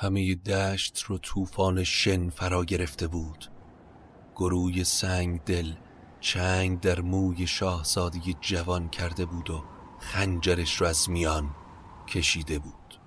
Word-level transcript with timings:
همه 0.00 0.34
دشت 0.34 1.02
رو 1.02 1.18
طوفان 1.18 1.84
شن 1.84 2.30
فرا 2.30 2.64
گرفته 2.64 3.06
بود. 3.08 3.50
گروی 4.36 4.84
سنگ 4.84 5.44
دل 5.44 5.72
چنگ 6.20 6.80
در 6.80 7.00
موی 7.00 7.46
شاهزاده 7.46 8.20
جوان 8.40 8.88
کرده 8.88 9.24
بود 9.26 9.50
و 9.50 9.64
خنجرش 9.98 10.80
رو 10.80 10.86
از 10.86 11.10
میان 11.10 11.50
کشیده 12.08 12.58
بود. 12.58 13.00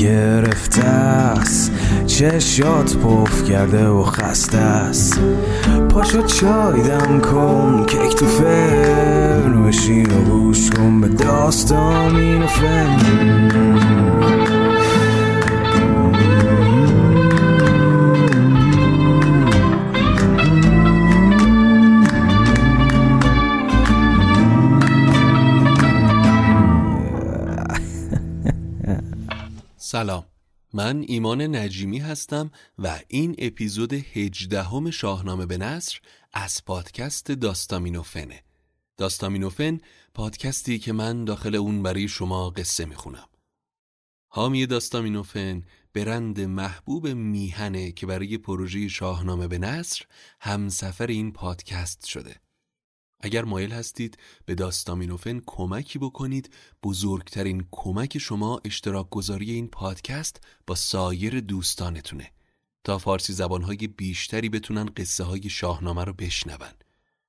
گرفته 0.00 0.84
است 0.84 1.72
چشات 2.06 2.96
پف 2.96 3.44
کرده 3.44 3.86
و 3.86 4.02
خسته 4.02 4.58
است. 4.58 5.20
پاشو 5.88 6.22
چای 6.22 6.82
دم 6.82 7.20
کن 7.20 7.84
کیک 7.86 8.16
تو 8.16 8.26
فرن 8.26 9.62
بشین 9.62 10.06
و 10.06 10.22
گوش 10.22 10.70
کن 10.70 11.00
به 11.00 11.08
داستان 11.08 12.16
این 12.16 12.46
فن. 12.46 14.49
سلام. 29.90 30.26
من 30.72 31.04
ایمان 31.08 31.56
نجیمی 31.56 31.98
هستم 31.98 32.50
و 32.78 33.00
این 33.08 33.34
اپیزود 33.38 33.92
هجدهم 33.92 34.90
شاهنامه 34.90 35.46
به 35.46 35.58
نصر 35.58 35.98
از 36.32 36.64
پادکست 36.64 37.32
داستامینوفنه 37.32 38.42
داستامینوفن 38.96 39.80
پادکستی 40.14 40.78
که 40.78 40.92
من 40.92 41.24
داخل 41.24 41.54
اون 41.54 41.82
برای 41.82 42.08
شما 42.08 42.50
قصه 42.50 42.84
می‌خونم. 42.84 43.28
حامی 44.28 44.66
داستامینوفن 44.66 45.62
برند 45.94 46.40
محبوب 46.40 47.08
میهنه 47.08 47.92
که 47.92 48.06
برای 48.06 48.38
پروژه 48.38 48.88
شاهنامه 48.88 49.48
به 49.48 49.58
نصر 49.58 50.04
همسفر 50.40 51.06
این 51.06 51.32
پادکست 51.32 52.06
شده. 52.06 52.36
اگر 53.20 53.44
مایل 53.44 53.72
هستید 53.72 54.18
به 54.46 54.54
داستامینوفن 54.54 55.40
کمکی 55.46 55.98
بکنید 55.98 56.50
بزرگترین 56.82 57.66
کمک 57.70 58.18
شما 58.18 58.60
اشتراک 58.64 59.10
گذاری 59.10 59.50
این 59.50 59.68
پادکست 59.68 60.40
با 60.66 60.74
سایر 60.74 61.40
دوستانتونه. 61.40 62.30
تا 62.84 62.98
فارسی 62.98 63.32
زبانهای 63.32 63.76
بیشتری 63.76 64.48
بتونن 64.48 64.86
قصه 64.96 65.24
های 65.24 65.48
شاهنامه 65.48 66.04
رو 66.04 66.12
بشنون. 66.12 66.74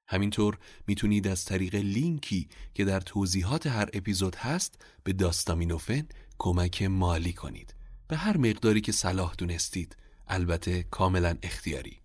همینطور 0.08 0.58
می‌تونید 0.88 1.28
از 1.28 1.46
طریق 1.46 1.76
لینکی 1.76 2.50
که 2.74 2.86
در 2.86 3.00
توضیحات 3.00 3.68
هر 3.68 3.90
اپیزود 3.94 4.36
هست 4.36 4.82
به 5.04 5.14
داستامینوفن 5.14 6.08
کمک 6.38 6.84
مالی 6.84 7.34
کنید. 7.34 7.76
به 8.08 8.18
هر 8.18 8.38
مقداری 8.38 8.82
که 8.82 8.92
صلاح 8.92 9.36
دونستید. 9.38 9.96
البته 10.28 10.84
کاملا 10.84 11.38
اختیاری. 11.44 12.01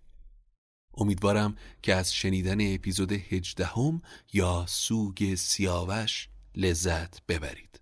امیدوارم 0.97 1.55
که 1.81 1.95
از 1.95 2.13
شنیدن 2.13 2.75
اپیزود 2.75 3.11
هجدهم 3.11 4.01
یا 4.33 4.65
سوگ 4.67 5.35
سیاوش 5.35 6.29
لذت 6.55 7.25
ببرید. 7.27 7.81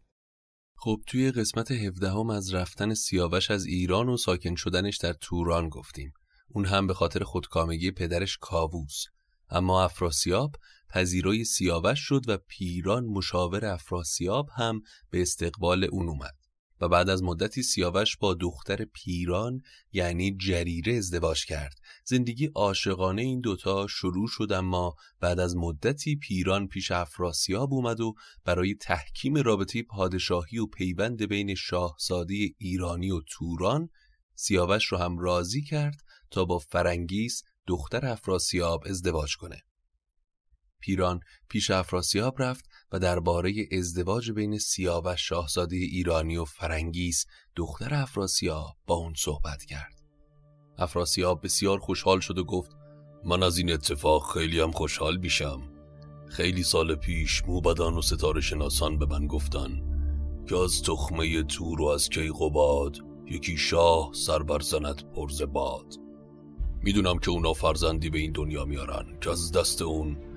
خب 0.77 1.01
توی 1.07 1.31
قسمت 1.31 1.71
هفدهم 1.71 2.29
از 2.29 2.53
رفتن 2.53 2.93
سیاوش 2.93 3.51
از 3.51 3.65
ایران 3.65 4.09
و 4.09 4.17
ساکن 4.17 4.55
شدنش 4.55 4.97
در 4.97 5.13
توران 5.13 5.69
گفتیم. 5.69 6.13
اون 6.47 6.65
هم 6.65 6.87
به 6.87 6.93
خاطر 6.93 7.23
خودکامگی 7.23 7.91
پدرش 7.91 8.37
کاووس. 8.41 9.05
اما 9.49 9.83
افراسیاب 9.83 10.55
پذیرای 10.89 11.43
سیاوش 11.43 11.99
شد 11.99 12.21
و 12.27 12.37
پیران 12.47 13.05
مشاور 13.05 13.65
افراسیاب 13.65 14.49
هم 14.55 14.81
به 15.09 15.21
استقبال 15.21 15.83
اون 15.83 16.09
اومد. 16.09 16.44
و 16.81 16.89
بعد 16.89 17.09
از 17.09 17.23
مدتی 17.23 17.63
سیاوش 17.63 18.17
با 18.17 18.33
دختر 18.33 18.85
پیران 18.85 19.61
یعنی 19.91 20.37
جریره 20.37 20.93
ازدواج 20.93 21.45
کرد. 21.45 21.79
زندگی 22.05 22.45
عاشقانه 22.55 23.21
این 23.21 23.39
دوتا 23.39 23.87
شروع 23.87 24.27
شد 24.27 24.51
اما 24.51 24.95
بعد 25.19 25.39
از 25.39 25.55
مدتی 25.55 26.15
پیران 26.15 26.67
پیش 26.67 26.91
افراسیاب 26.91 27.73
اومد 27.73 28.01
و 28.01 28.13
برای 28.45 28.75
تحکیم 28.75 29.37
رابطه 29.37 29.83
پادشاهی 29.83 30.59
و 30.59 30.65
پیوند 30.65 31.23
بین 31.23 31.55
شاهزاده 31.55 32.35
ایرانی 32.57 33.11
و 33.11 33.21
توران 33.27 33.89
سیاوش 34.35 34.85
رو 34.85 34.97
هم 34.97 35.17
راضی 35.17 35.61
کرد 35.61 35.97
تا 36.31 36.45
با 36.45 36.59
فرنگیس 36.59 37.43
دختر 37.67 38.05
افراسیاب 38.05 38.83
ازدواج 38.89 39.35
کنه. 39.35 39.61
پیران 40.85 41.19
پیش 41.49 41.71
افراسیاب 41.71 42.41
رفت 42.41 42.65
و 42.91 42.99
درباره 42.99 43.53
ازدواج 43.71 44.31
بین 44.31 44.57
سیاوش 44.57 45.29
شاهزاده 45.29 45.75
ایرانی 45.75 46.37
و 46.37 46.45
فرنگیس 46.45 47.25
دختر 47.55 47.93
افراسیاب 47.93 48.75
با 48.87 48.95
اون 48.95 49.13
صحبت 49.17 49.65
کرد. 49.65 50.01
افراسیاب 50.77 51.43
بسیار 51.43 51.79
خوشحال 51.79 52.19
شد 52.19 52.37
و 52.37 52.43
گفت 52.43 52.71
من 53.23 53.43
از 53.43 53.57
این 53.57 53.71
اتفاق 53.71 54.33
خیلی 54.33 54.59
هم 54.59 54.71
خوشحال 54.71 55.17
میشم. 55.17 55.61
خیلی 56.29 56.63
سال 56.63 56.95
پیش 56.95 57.43
موبدان 57.47 57.93
و 57.93 58.01
ستاره 58.01 58.41
شناسان 58.41 58.99
به 58.99 59.05
من 59.05 59.27
گفتن 59.27 59.81
که 60.49 60.57
از 60.57 60.81
تخمه 60.81 61.43
تور 61.43 61.81
و 61.81 61.85
از 61.85 62.09
کیقوباد 62.09 62.97
یکی 63.25 63.57
شاه 63.57 64.09
سر 64.13 64.43
برزند 64.43 65.13
پرز 65.15 65.41
باد. 65.41 65.95
می‌دونم 66.83 67.19
که 67.19 67.31
اونا 67.31 67.53
فرزندی 67.53 68.09
به 68.09 68.19
این 68.19 68.31
دنیا 68.31 68.65
میارن 68.65 69.19
که 69.21 69.29
از 69.29 69.51
دست 69.51 69.81
اون 69.81 70.34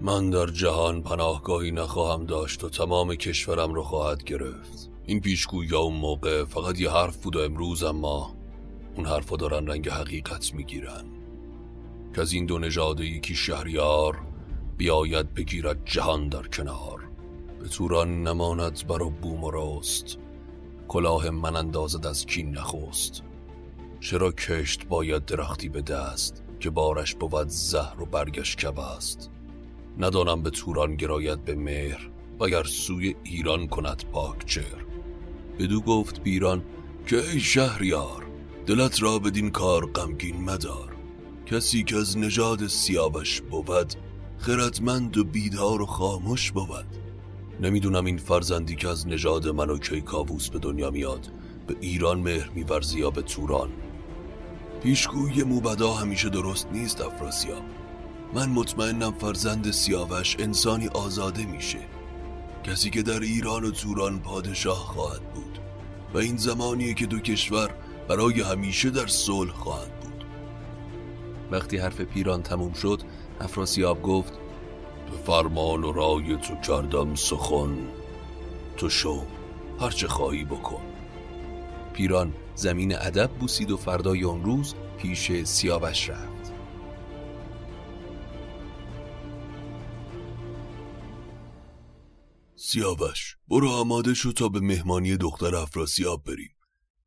من 0.00 0.30
در 0.30 0.46
جهان 0.46 1.02
پناهگاهی 1.02 1.70
نخواهم 1.70 2.26
داشت 2.26 2.64
و 2.64 2.68
تمام 2.68 3.14
کشورم 3.14 3.74
رو 3.74 3.82
خواهد 3.82 4.24
گرفت. 4.24 4.90
این 5.06 5.20
پیشگویی 5.20 5.74
اون 5.74 5.94
موقع 5.94 6.44
فقط 6.44 6.80
یه 6.80 6.90
حرف 6.90 7.16
بود 7.16 7.36
و 7.36 7.40
امروز 7.40 7.82
اما 7.82 8.34
اون 8.96 9.06
حرفا 9.06 9.36
دارن 9.36 9.66
رنگ 9.66 9.88
حقیقت 9.88 10.54
می‌گیرن. 10.54 11.04
که 12.14 12.20
از 12.20 12.32
این 12.32 12.46
دو 12.46 12.58
نژاد 12.58 13.00
یکی 13.00 13.34
شهریار 13.34 14.18
بیاید 14.76 15.34
بگیرد 15.34 15.84
جهان 15.84 16.28
در 16.28 16.42
کنار. 16.42 17.08
به 17.60 17.68
توران 17.68 18.22
نماند 18.22 18.86
برا 18.88 19.08
بوم 19.08 19.44
و 19.44 19.50
راست. 19.50 20.18
کلاه 20.88 21.30
من 21.30 21.56
اندازد 21.56 22.06
از 22.06 22.26
کین 22.26 22.50
نخوست 22.58 23.22
چرا 24.00 24.32
کشت 24.32 24.86
باید 24.86 25.24
درختی 25.24 25.68
به 25.68 25.82
دست 25.82 26.42
که 26.60 26.70
بارش 26.70 27.14
بود 27.14 27.48
زهر 27.48 28.02
و 28.02 28.06
برگش 28.06 28.56
کب 28.56 28.78
است؟ 28.78 29.30
ندانم 29.98 30.42
به 30.42 30.50
توران 30.50 30.96
گراید 30.96 31.44
به 31.44 31.54
مهر 31.54 32.10
وگر 32.40 32.64
سوی 32.64 33.14
ایران 33.22 33.66
کند 33.66 34.04
پاک 34.12 34.44
چهر. 34.46 34.86
بدو 35.58 35.80
گفت 35.80 36.22
بیران 36.22 36.62
که 37.06 37.30
ای 37.30 37.40
شهریار 37.40 38.26
دلت 38.66 39.02
را 39.02 39.18
بدین 39.18 39.50
کار 39.50 39.86
غمگین 39.86 40.44
مدار. 40.44 40.96
کسی 41.46 41.84
که 41.84 41.96
از 41.96 42.18
نژاد 42.18 42.66
سیاوش 42.66 43.40
بود 43.40 43.94
خردمند 44.38 45.16
و 45.16 45.24
بیدار 45.24 45.82
و 45.82 45.86
خاموش 45.86 46.50
بود. 46.52 46.86
نمی‌دونم 47.60 48.04
این 48.04 48.16
فرزندی 48.16 48.76
که 48.76 48.88
از 48.88 49.08
نژاد 49.08 49.48
من 49.48 49.70
و 49.70 49.78
کیکاووس 49.78 50.48
به 50.48 50.58
دنیا 50.58 50.90
میاد 50.90 51.28
به 51.66 51.76
ایران 51.80 52.20
مهر 52.20 52.50
میورزی 52.54 52.98
یا 52.98 53.10
به 53.10 53.22
توران. 53.22 53.68
پیشگوی 54.82 55.42
موبدا 55.42 55.92
همیشه 55.92 56.28
درست 56.28 56.68
نیست 56.72 57.00
افراسیاب. 57.00 57.62
من 58.34 58.48
مطمئنم 58.48 59.12
فرزند 59.12 59.70
سیاوش 59.70 60.36
انسانی 60.38 60.88
آزاده 60.88 61.46
میشه. 61.46 61.78
کسی 62.64 62.90
که 62.90 63.02
در 63.02 63.20
ایران 63.20 63.64
و 63.64 63.70
توران 63.70 64.18
پادشاه 64.18 64.76
خواهد 64.76 65.32
بود. 65.34 65.58
و 66.14 66.18
این 66.18 66.36
زمانیه 66.36 66.94
که 66.94 67.06
دو 67.06 67.18
کشور 67.18 67.70
برای 68.08 68.40
همیشه 68.40 68.90
در 68.90 69.06
صلح 69.06 69.52
خواهند 69.52 70.00
بود. 70.00 70.24
وقتی 71.50 71.78
حرف 71.78 72.00
پیران 72.00 72.42
تموم 72.42 72.72
شد 72.72 73.02
افراسیاب 73.40 74.02
گفت 74.02 74.32
به 75.10 75.16
فرمان 75.26 75.84
و 75.84 75.92
رای 75.92 76.36
تو 76.36 76.56
کردم 76.56 77.14
سخن. 77.14 77.78
تو 78.76 78.88
شو 78.88 79.22
هرچه 79.80 80.08
خواهی 80.08 80.44
بکن. 80.44 80.82
پیران 81.92 82.32
زمین 82.54 82.94
ادب 82.94 83.30
بوسید 83.30 83.70
و 83.70 83.76
فردای 83.76 84.24
آن 84.24 84.44
روز 84.44 84.74
پیش 84.98 85.32
سیاوش 85.44 86.10
رفت. 86.10 86.35
سیاوش 92.68 93.36
برو 93.48 93.68
آماده 93.70 94.14
شو 94.14 94.32
تا 94.32 94.48
به 94.48 94.60
مهمانی 94.60 95.16
دختر 95.16 95.54
افراسیاب 95.54 96.24
بریم. 96.24 96.56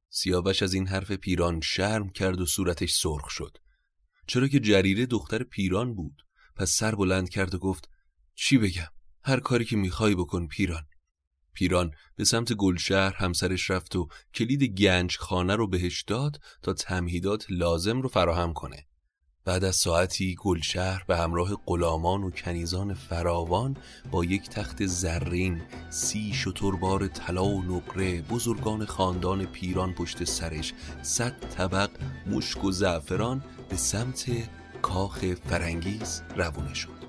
سیاوش 0.10 0.64
از 0.64 0.74
این 0.74 0.88
حرف 0.88 1.12
پیران 1.12 1.62
شرم 1.62 2.10
کرد 2.10 2.42
و 2.42 2.46
صورتش 2.46 2.94
سرخ 2.94 3.30
شد. 3.30 3.58
چرا 4.28 4.48
که 4.48 4.60
جریره 4.60 5.06
دختر 5.06 5.44
پیران 5.44 5.96
بود؟ 5.96 6.26
پس 6.56 6.72
سر 6.72 6.96
بلند 6.96 7.30
کرد 7.30 7.56
و 7.56 7.58
گفت 7.58 7.90
چی 8.36 8.58
بگم؟ 8.58 8.88
هر 9.24 9.40
کاری 9.40 9.66
که 9.66 9.78
می‌خوای 9.78 10.16
بکن 10.16 10.48
پیران. 10.48 10.86
پیران 11.54 11.92
به 12.16 12.26
سمت 12.26 12.54
گلشهر 12.54 13.14
همسرش 13.14 13.70
رفت 13.70 13.96
و 13.96 14.08
کلید 14.34 14.64
گنج 14.64 15.18
خانه 15.18 15.56
رو 15.56 15.68
بهش 15.68 16.02
داد 16.02 16.42
تا 16.62 16.74
تمهیدات 16.74 17.46
لازم 17.50 18.02
رو 18.02 18.10
فراهم 18.10 18.54
کنه. 18.54 18.89
بعد 19.46 19.64
از 19.64 19.76
ساعتی 19.76 20.36
گلشهر 20.36 21.04
به 21.08 21.18
همراه 21.18 21.58
غلامان 21.66 22.24
و 22.24 22.32
کنیزان 22.32 22.94
فراوان 22.94 23.78
با 24.12 24.26
یک 24.26 24.50
تخت 24.50 24.86
زرین 24.86 25.62
سی 25.90 26.34
شتربار 26.34 27.08
طلا 27.08 27.46
و 27.46 27.64
نقره 27.64 28.22
بزرگان 28.22 28.86
خاندان 28.86 29.46
پیران 29.46 29.94
پشت 29.94 30.24
سرش 30.24 30.74
صد 31.02 31.40
طبق 31.40 31.90
مشک 32.28 32.64
و 32.64 32.72
زعفران 32.72 33.44
به 33.70 33.76
سمت 33.76 34.26
کاخ 34.82 35.26
فرنگیز 35.50 36.22
روونه 36.36 36.74
شد. 36.74 37.00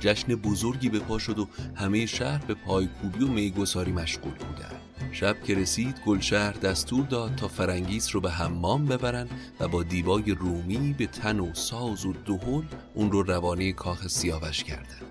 جشن 0.00 0.34
بزرگی 0.34 0.88
به 0.88 0.98
پا 0.98 1.18
شد 1.18 1.38
و 1.38 1.48
همه 1.74 2.06
شهر 2.06 2.44
به 2.44 2.54
پایکوبی 2.54 3.24
و 3.24 3.28
میگساری 3.28 3.92
مشغول 3.92 4.34
بودند. 4.34 4.77
شب 5.12 5.42
که 5.42 5.54
رسید 5.54 6.00
گلشهر 6.06 6.52
دستور 6.52 7.06
داد 7.06 7.34
تا 7.34 7.48
فرنگیس 7.48 8.14
رو 8.14 8.20
به 8.20 8.30
حمام 8.30 8.86
ببرن 8.86 9.28
و 9.60 9.68
با 9.68 9.82
دیبای 9.82 10.30
رومی 10.30 10.94
به 10.98 11.06
تن 11.06 11.40
و 11.40 11.54
ساز 11.54 12.06
و 12.06 12.12
دهل 12.12 12.64
اون 12.94 13.12
رو 13.12 13.22
روانه 13.22 13.72
کاخ 13.72 14.06
سیاوش 14.06 14.64
کردن 14.64 15.02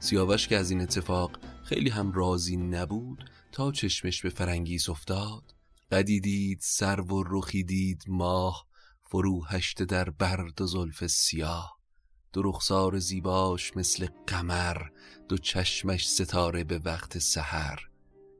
سیاوش 0.00 0.48
که 0.48 0.56
از 0.56 0.70
این 0.70 0.80
اتفاق 0.80 1.38
خیلی 1.64 1.90
هم 1.90 2.12
راضی 2.12 2.56
نبود 2.56 3.30
تا 3.52 3.72
چشمش 3.72 4.22
به 4.22 4.28
فرنگیس 4.28 4.88
افتاد. 4.88 5.54
قدی 5.90 6.20
دید 6.20 6.58
سر 6.62 7.00
و 7.00 7.24
رخی 7.26 7.64
دید 7.64 8.04
ماه 8.08 8.66
فرو 9.02 9.44
هشته 9.44 9.84
در 9.84 10.10
برد 10.10 10.60
و 10.60 10.66
زلف 10.66 11.06
سیاه. 11.06 11.78
دو 12.32 12.42
رخسار 12.42 12.98
زیباش 12.98 13.76
مثل 13.76 14.08
قمر 14.26 14.76
دو 15.28 15.38
چشمش 15.38 16.08
ستاره 16.08 16.64
به 16.64 16.78
وقت 16.78 17.18
سحر. 17.18 17.91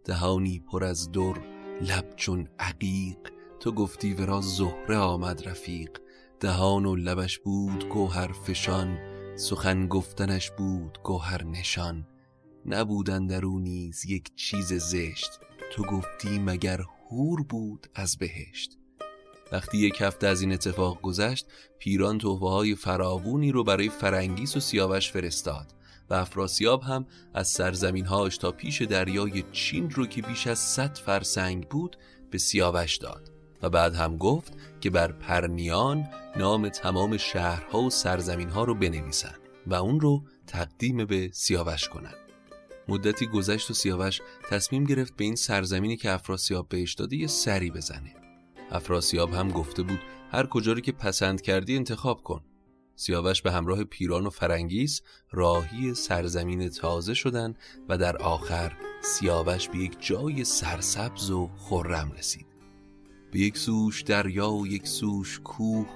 دهانی 0.05 0.61
پر 0.61 0.85
از 0.85 1.13
در 1.13 1.35
لب 1.81 2.17
چون 2.17 2.49
عقیق. 2.59 3.17
تو 3.61 3.73
گفتی 3.73 4.15
ورا 4.15 4.41
زهره 4.41 4.97
آمد 4.97 5.49
رفیق. 5.49 5.91
دهان 6.41 6.87
و 6.87 6.97
لبش 6.97 7.39
بود 7.39 7.89
گوهر 7.89 8.33
فشان 8.33 8.99
سخن 9.37 9.89
گفتنش 9.89 10.51
بود 10.51 10.99
گوهر 11.03 11.45
نشان. 11.45 12.07
نبودن 12.67 13.27
در 13.27 13.47
او 13.47 13.59
نیز 13.59 14.05
یک 14.05 14.35
چیز 14.37 14.73
زشت. 14.73 15.41
تو 15.73 15.83
گفتی 15.83 16.39
مگر 16.39 16.81
هور 17.11 17.43
بود 17.43 17.87
از 17.95 18.17
بهشت. 18.17 18.79
وقتی 19.53 19.79
یک 19.79 20.01
هفته 20.01 20.27
از 20.27 20.41
این 20.41 20.53
اتفاق 20.53 21.01
گذشت 21.01 21.47
پیران 21.79 22.19
توفه 22.19 22.47
های 22.47 22.75
فراوونی 22.75 23.53
رو 23.53 23.65
برای 23.65 23.89
فرنگیس 23.89 24.57
و 24.57 24.61
سیاوش 24.61 25.13
فرستاد. 25.13 25.73
و 26.13 26.15
افراسیاب 26.15 26.83
هم 26.83 27.07
از 27.35 27.49
سرزمین 27.49 28.07
هاش 28.07 28.37
تا 28.37 28.53
پیش 28.53 28.83
دریای 28.83 29.45
چین 29.53 29.91
رو 29.91 30.07
که 30.07 30.23
بیش 30.23 30.47
از 30.47 30.59
صد 30.59 30.99
فرسنگ 30.99 31.69
بود 31.69 31.97
به 32.31 32.39
سیاوش 32.39 32.97
داد 32.97 33.31
و 33.63 33.71
بعد 33.71 33.95
هم 33.95 34.17
گفت 34.17 34.53
که 34.81 34.91
بر 34.91 35.13
پرنیان 35.13 36.09
نام 36.37 36.69
تمام 36.69 37.17
شهرها 37.17 37.83
و 37.83 37.91
سرزمین 37.91 38.49
ها 38.49 38.65
رو 38.65 38.75
بنویسن 38.75 39.35
و 39.67 39.75
اون 39.75 40.01
رو 40.01 40.23
تقدیم 40.47 41.05
به 41.05 41.31
سیاوش 41.33 41.89
کنن 41.89 42.15
مدتی 42.89 43.27
گذشت 43.27 43.71
و 43.71 43.75
سیاوش 43.75 44.21
تصمیم 44.51 44.85
گرفت 44.85 45.17
به 45.17 45.25
این 45.25 45.37
سرزمینی 45.37 45.97
که 45.97 46.11
افراسیاب 46.11 46.69
بهش 46.69 46.95
داده 46.95 47.17
یه 47.17 47.27
سری 47.27 47.71
بزنه. 47.71 48.15
افراسیاب 48.71 49.35
هم 49.35 49.49
گفته 49.49 49.83
بود 49.83 50.01
هر 50.31 50.47
کجا 50.47 50.75
که 50.75 50.93
پسند 50.93 51.41
کردی 51.41 51.77
انتخاب 51.77 52.23
کن. 52.23 52.45
سیاوش 53.03 53.43
به 53.43 53.53
همراه 53.53 53.85
پیران 53.85 54.27
و 54.27 54.31
فرنگیس 54.31 55.01
راهی 55.31 55.95
سرزمین 55.95 56.69
تازه 56.69 57.15
شدن 57.15 57.55
و 57.89 57.99
در 57.99 58.17
آخر 58.17 58.73
سیاوش 59.03 59.69
به 59.69 59.79
یک 59.79 59.97
جای 60.01 60.45
سرسبز 60.45 61.31
و 61.31 61.51
خرم 61.59 62.13
رسید. 62.13 62.47
به 63.33 63.39
یک 63.39 63.59
سوش 63.59 64.03
دریا 64.03 64.51
و 64.51 64.67
یک 64.67 64.87
سوش 64.87 65.41
کوه 65.45 65.87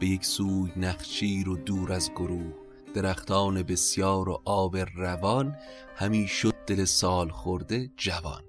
به 0.00 0.06
یک 0.06 0.24
سوی 0.24 0.72
نخچیر 0.76 1.48
و 1.48 1.56
دور 1.56 1.92
از 1.92 2.10
گروه 2.10 2.54
درختان 2.94 3.62
بسیار 3.62 4.28
و 4.28 4.42
آب 4.44 4.76
روان 4.76 5.56
همی 5.96 6.28
شد 6.28 6.54
دل 6.66 6.84
سال 6.84 7.28
خورده 7.28 7.90
جوان. 7.96 8.42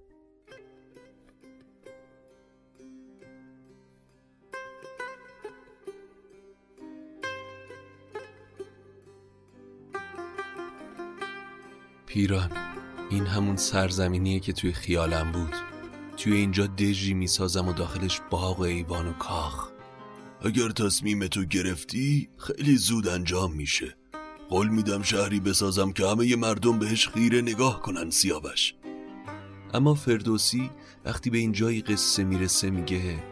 پیران. 12.16 12.52
این 13.10 13.26
همون 13.26 13.56
سرزمینیه 13.56 14.40
که 14.40 14.54
توی 14.54 14.74
خیالم 14.74 15.32
بود. 15.32 15.54
توی 16.18 16.34
اینجا 16.34 16.68
دژی 16.68 17.14
می‌سازم 17.14 17.68
و 17.68 17.74
داخلش 17.74 18.22
باغ 18.30 18.60
و 18.60 18.64
ایوان 18.64 19.08
و 19.08 19.14
کاخ. 19.14 19.70
اگر 20.42 20.70
تصمیم 20.70 21.28
تو 21.28 21.46
گرفتی 21.46 22.30
خیلی 22.38 22.78
زود 22.78 23.08
انجام 23.08 23.54
میشه. 23.54 23.98
قول 24.50 24.68
میدم 24.68 25.02
شهری 25.02 25.40
بسازم 25.40 25.92
که 25.92 26.08
همه 26.08 26.36
مردم 26.36 26.80
بهش 26.80 27.08
خیره 27.08 27.42
نگاه 27.42 27.82
کنن 27.82 28.10
سیاوش. 28.10 28.74
اما 29.74 29.94
فردوسی 29.94 30.70
وقتی 31.06 31.30
به 31.30 31.38
این 31.38 31.52
جای 31.52 31.82
قصه 31.82 32.24
می‌رسه 32.24 32.70
میگه 32.70 33.24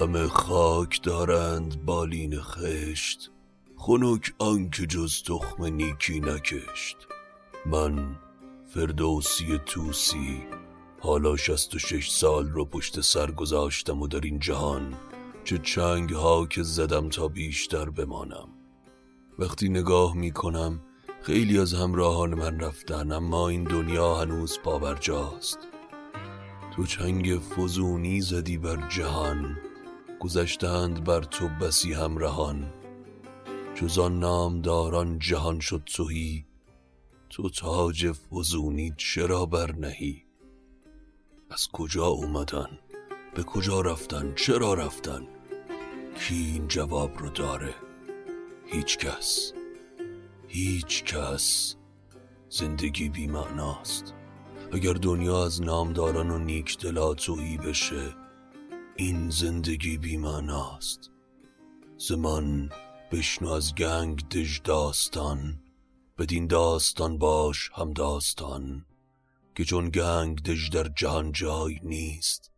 همه 0.00 0.28
خاک 0.28 1.02
دارند 1.02 1.84
بالین 1.84 2.40
خشت. 2.40 3.30
خنک 3.76 4.32
آنکه 4.38 4.86
جز 4.86 5.22
تخم 5.22 5.64
نیکی 5.64 6.20
نکشت. 6.20 7.09
من 7.66 8.16
فردوسی 8.66 9.60
توسی 9.66 10.42
حالا 11.00 11.36
شست 11.36 11.74
و 11.74 11.78
شش 11.78 12.10
سال 12.10 12.48
رو 12.48 12.64
پشت 12.64 13.00
سر 13.00 13.30
گذاشتم 13.30 14.02
و 14.02 14.08
در 14.08 14.20
این 14.20 14.38
جهان 14.38 14.94
چه 15.44 15.58
چنگ 15.58 16.10
ها 16.10 16.46
که 16.46 16.62
زدم 16.62 17.08
تا 17.08 17.28
بیشتر 17.28 17.90
بمانم. 17.90 18.48
وقتی 19.38 19.68
نگاه 19.68 20.16
می 20.16 20.30
کنم 20.30 20.80
خیلی 21.22 21.58
از 21.58 21.74
همراهان 21.74 22.34
من 22.34 22.60
رفتن 22.60 23.12
اما 23.12 23.48
این 23.48 23.64
دنیا 23.64 24.14
هنوز 24.14 24.58
پابرجاست. 24.64 25.58
تو 26.76 26.86
چنگ 26.86 27.38
فزونی 27.38 28.20
زدی 28.20 28.58
بر 28.58 28.88
جهان 28.88 29.56
گذشتند 30.20 31.04
بر 31.04 31.20
تو 31.20 31.48
بسی 31.48 31.92
همراهان. 31.92 32.72
جز 33.74 33.98
آن 33.98 34.18
نامداران 34.18 35.18
جهان 35.18 35.60
شد 35.60 35.82
توهی 35.96 36.44
تو 37.30 37.50
تاج 37.50 38.12
فزونی 38.12 38.92
چرا 38.96 39.46
بر 39.46 39.72
نهی 39.72 40.24
از 41.50 41.68
کجا 41.72 42.06
اومدن؟ 42.06 42.78
به 43.34 43.42
کجا 43.42 43.80
رفتن؟ 43.80 44.34
چرا 44.34 44.74
رفتن؟ 44.74 45.26
کی 46.20 46.34
این 46.34 46.68
جواب 46.68 47.18
رو 47.18 47.30
داره؟ 47.30 47.74
هیچ 48.66 48.98
کس. 48.98 49.52
هیچ 50.48 51.04
کس. 51.04 51.76
زندگی 52.48 53.08
بی 53.08 53.26
معناست 53.26 54.14
اگر 54.72 54.92
دنیا 54.92 55.44
از 55.44 55.62
نامداران 55.62 56.30
و 56.30 56.38
نیک 56.38 56.78
دلاتویی 56.78 57.58
بشه 57.58 58.16
این 58.96 59.30
زندگی 59.30 59.98
بی 59.98 60.16
معناست 60.16 61.10
زمان 61.96 62.70
بشنو 63.12 63.48
از 63.48 63.74
گنگ 63.74 64.28
دژ 64.28 64.60
داستان. 64.64 65.62
بدین 66.20 66.46
داستان 66.46 67.18
باش 67.18 67.70
هم 67.74 67.92
داستان 67.92 68.86
که 69.54 69.64
چون 69.64 69.90
گنگ 69.90 70.42
دژ 70.42 70.70
در 70.70 70.88
جهان 70.88 71.32
جای 71.32 71.80
نیست 71.82 72.50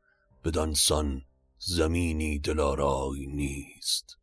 بدانسان 0.45 1.25
زمینی 1.59 2.39
دلارای 2.39 3.27
نیست. 3.27 4.19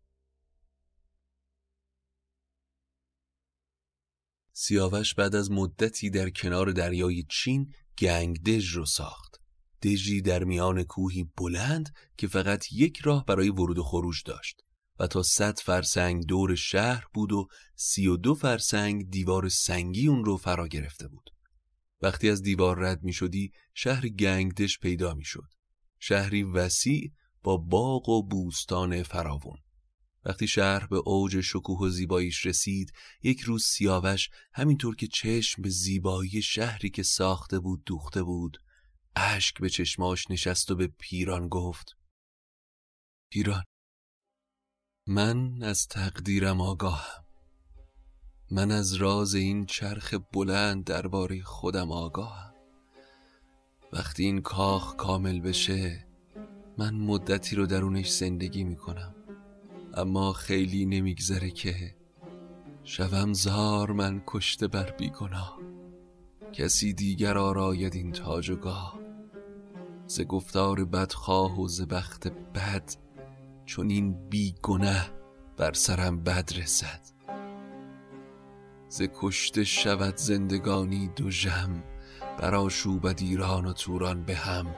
سیاوش 4.54 5.14
بعد 5.14 5.36
از 5.36 5.52
مدتی 5.52 6.10
در 6.10 6.30
کنار 6.30 6.72
دریای 6.72 7.26
چین 7.30 7.74
گنگ 7.98 8.44
دژ 8.44 8.76
رو 8.76 8.86
ساخت. 8.86 9.42
دژی 9.82 10.22
در 10.22 10.44
میان 10.44 10.84
کوهی 10.84 11.24
بلند 11.38 11.96
که 12.18 12.28
فقط 12.28 12.74
یک 12.74 12.98
راه 12.98 13.26
برای 13.26 13.50
ورود 13.50 13.78
و 13.78 13.84
خروج 13.84 14.24
داشت. 14.26 14.64
و 15.00 15.08
تا 15.08 15.24
صد 15.24 15.60
فرسنگ 15.60 16.26
دور 16.26 16.56
شهر 16.56 17.06
بود 17.14 17.32
و 17.32 17.48
سی 17.76 18.08
و 18.08 18.18
دو 18.18 18.36
فرسنگ 18.36 19.10
دیوار 19.10 19.50
سنگی 19.50 20.08
اون 20.08 20.26
رو 20.26 20.38
فرا 20.38 20.68
گرفته 20.68 21.08
بود. 21.08 21.30
وقتی 22.02 22.30
از 22.30 22.42
دیوار 22.42 22.80
رد 22.80 23.04
می 23.04 23.14
شدی 23.14 23.52
شهر 23.74 24.08
گنگدش 24.08 24.80
پیدا 24.80 25.14
می 25.14 25.26
شد. 25.26 25.48
شهری 26.00 26.44
وسیع 26.44 27.12
با 27.44 27.58
باغ 27.58 28.10
و 28.10 28.24
بوستان 28.24 29.04
فراون 29.04 29.58
وقتی 30.26 30.48
شهر 30.48 30.88
به 30.88 30.98
اوج 30.98 31.42
شکوه 31.42 31.80
و 31.80 31.90
زیباییش 31.90 32.46
رسید 32.46 32.94
یک 33.24 33.42
روز 33.42 33.66
سیاوش 33.66 34.30
همینطور 34.54 34.96
که 34.96 35.08
چشم 35.08 35.62
به 35.62 35.70
زیبایی 35.70 36.42
شهری 36.42 36.90
که 36.90 37.04
ساخته 37.04 37.60
بود 37.60 37.84
دوخته 37.86 38.24
بود 38.24 38.58
اشک 39.16 39.60
به 39.60 39.70
چشماش 39.70 40.32
نشست 40.32 40.72
و 40.72 40.76
به 40.76 40.88
پیران 40.88 41.48
گفت 41.48 41.96
پیران 43.32 43.64
من 45.12 45.64
از 45.64 45.88
تقدیرم 45.88 46.62
آگاهم. 46.62 47.24
من 48.52 48.72
از 48.72 48.94
راز 48.94 49.36
این 49.36 49.66
چرخ 49.66 50.16
بلند 50.34 50.84
درباره 50.84 51.42
خودم 51.44 51.92
آگاهم. 51.92 52.54
وقتی 53.94 54.24
این 54.24 54.42
کاخ 54.42 54.96
کامل 54.96 55.40
بشه 55.40 56.08
من 56.78 56.96
مدتی 56.96 57.56
رو 57.56 57.66
درونش 57.66 58.10
زندگی 58.10 58.64
می‌کنم. 58.64 59.16
اما 59.94 60.34
خیلی 60.34 60.86
نمیگذره 60.86 61.52
که 61.52 61.96
شوم 62.84 63.34
زار 63.34 63.92
من 63.92 64.22
کشته 64.28 64.68
بر 64.68 64.92
بیگناه. 64.92 65.60
کسی 66.54 66.94
دیگر 66.94 67.38
آراید 67.38 67.96
این 67.96 68.12
تاج 68.12 68.50
و 68.50 68.56
گاه. 68.56 69.00
ز 70.08 70.22
گفتار 70.22 70.86
بدخواه 70.86 71.62
و 71.62 71.68
ز 71.68 71.82
بخت 71.82 72.28
بد 72.28 73.09
چون 73.70 73.90
این 73.90 74.30
بیگنه 74.30 75.10
بر 75.58 75.74
سرم 75.74 76.24
بد 76.24 76.50
رسد. 76.56 77.02
ز 78.88 79.02
کشته 79.22 79.64
شود 79.64 80.18
زندگانی 80.18 81.10
دو 81.16 81.30
جم 81.30 81.84
برآشوبد 82.40 83.22
ایران 83.22 83.66
و 83.66 83.74
توران 83.74 84.24
به 84.24 84.36
هم. 84.36 84.76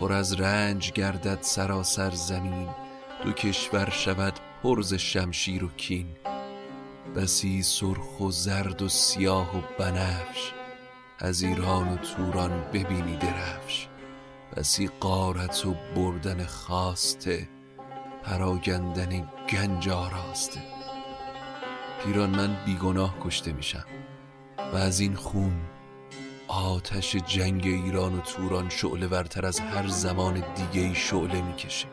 پر 0.00 0.12
از 0.12 0.40
رنج 0.40 0.92
گردد 0.92 1.38
سراسر 1.40 2.10
زمین 2.10 2.68
دو 3.24 3.32
کشور 3.32 3.90
شود 3.90 4.34
پرز 4.62 4.94
شمشیر 4.94 5.64
و 5.64 5.68
کین. 5.68 6.06
بسی 7.16 7.62
سرخ 7.62 8.20
و 8.20 8.30
زرد 8.30 8.82
و 8.82 8.88
سیاه 8.88 9.58
و 9.58 9.62
بنفش 9.78 10.52
از 11.18 11.42
ایران 11.42 11.88
و 11.88 11.96
توران 11.96 12.64
ببینی 12.72 13.16
درفش. 13.16 13.88
بسی 14.56 14.90
قارت 15.00 15.66
و 15.66 15.74
بردن 15.96 16.44
خواسته 16.44 17.48
پراگندن 18.24 19.28
گنج 19.48 19.88
آراسته 19.88 20.60
پیران 22.04 22.30
من 22.30 22.56
بیگناه 22.64 23.14
کشته 23.20 23.52
میشم 23.52 23.84
و 24.72 24.76
از 24.76 25.00
این 25.00 25.14
خون 25.14 25.60
آتش 26.48 27.16
جنگ 27.16 27.66
ایران 27.66 28.14
و 28.14 28.20
توران 28.20 28.68
شعله 28.68 29.06
ورتر 29.06 29.46
از 29.46 29.60
هر 29.60 29.88
زمان 29.88 30.34
دیگه 30.34 30.86
ای 30.86 30.94
شعله 30.94 31.42
می‌کشه. 31.42 31.86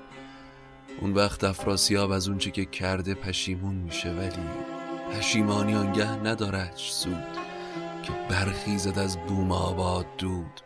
اون 1.02 1.14
وقت 1.14 1.44
افراسیاب 1.44 2.12
از 2.12 2.28
اونچه 2.28 2.52
که 2.52 2.66
کرده 2.66 3.14
پشیمون 3.14 3.76
میشه 3.76 4.12
ولی 4.12 4.50
پشیمانی 5.14 5.76
آنگه 5.76 6.12
ندارد 6.12 6.74
سود 6.76 7.38
که 8.04 8.12
برخیزد 8.30 9.00
از 9.00 9.18
بوم 9.18 9.52
آباد 9.52 10.06
دود. 10.18 10.62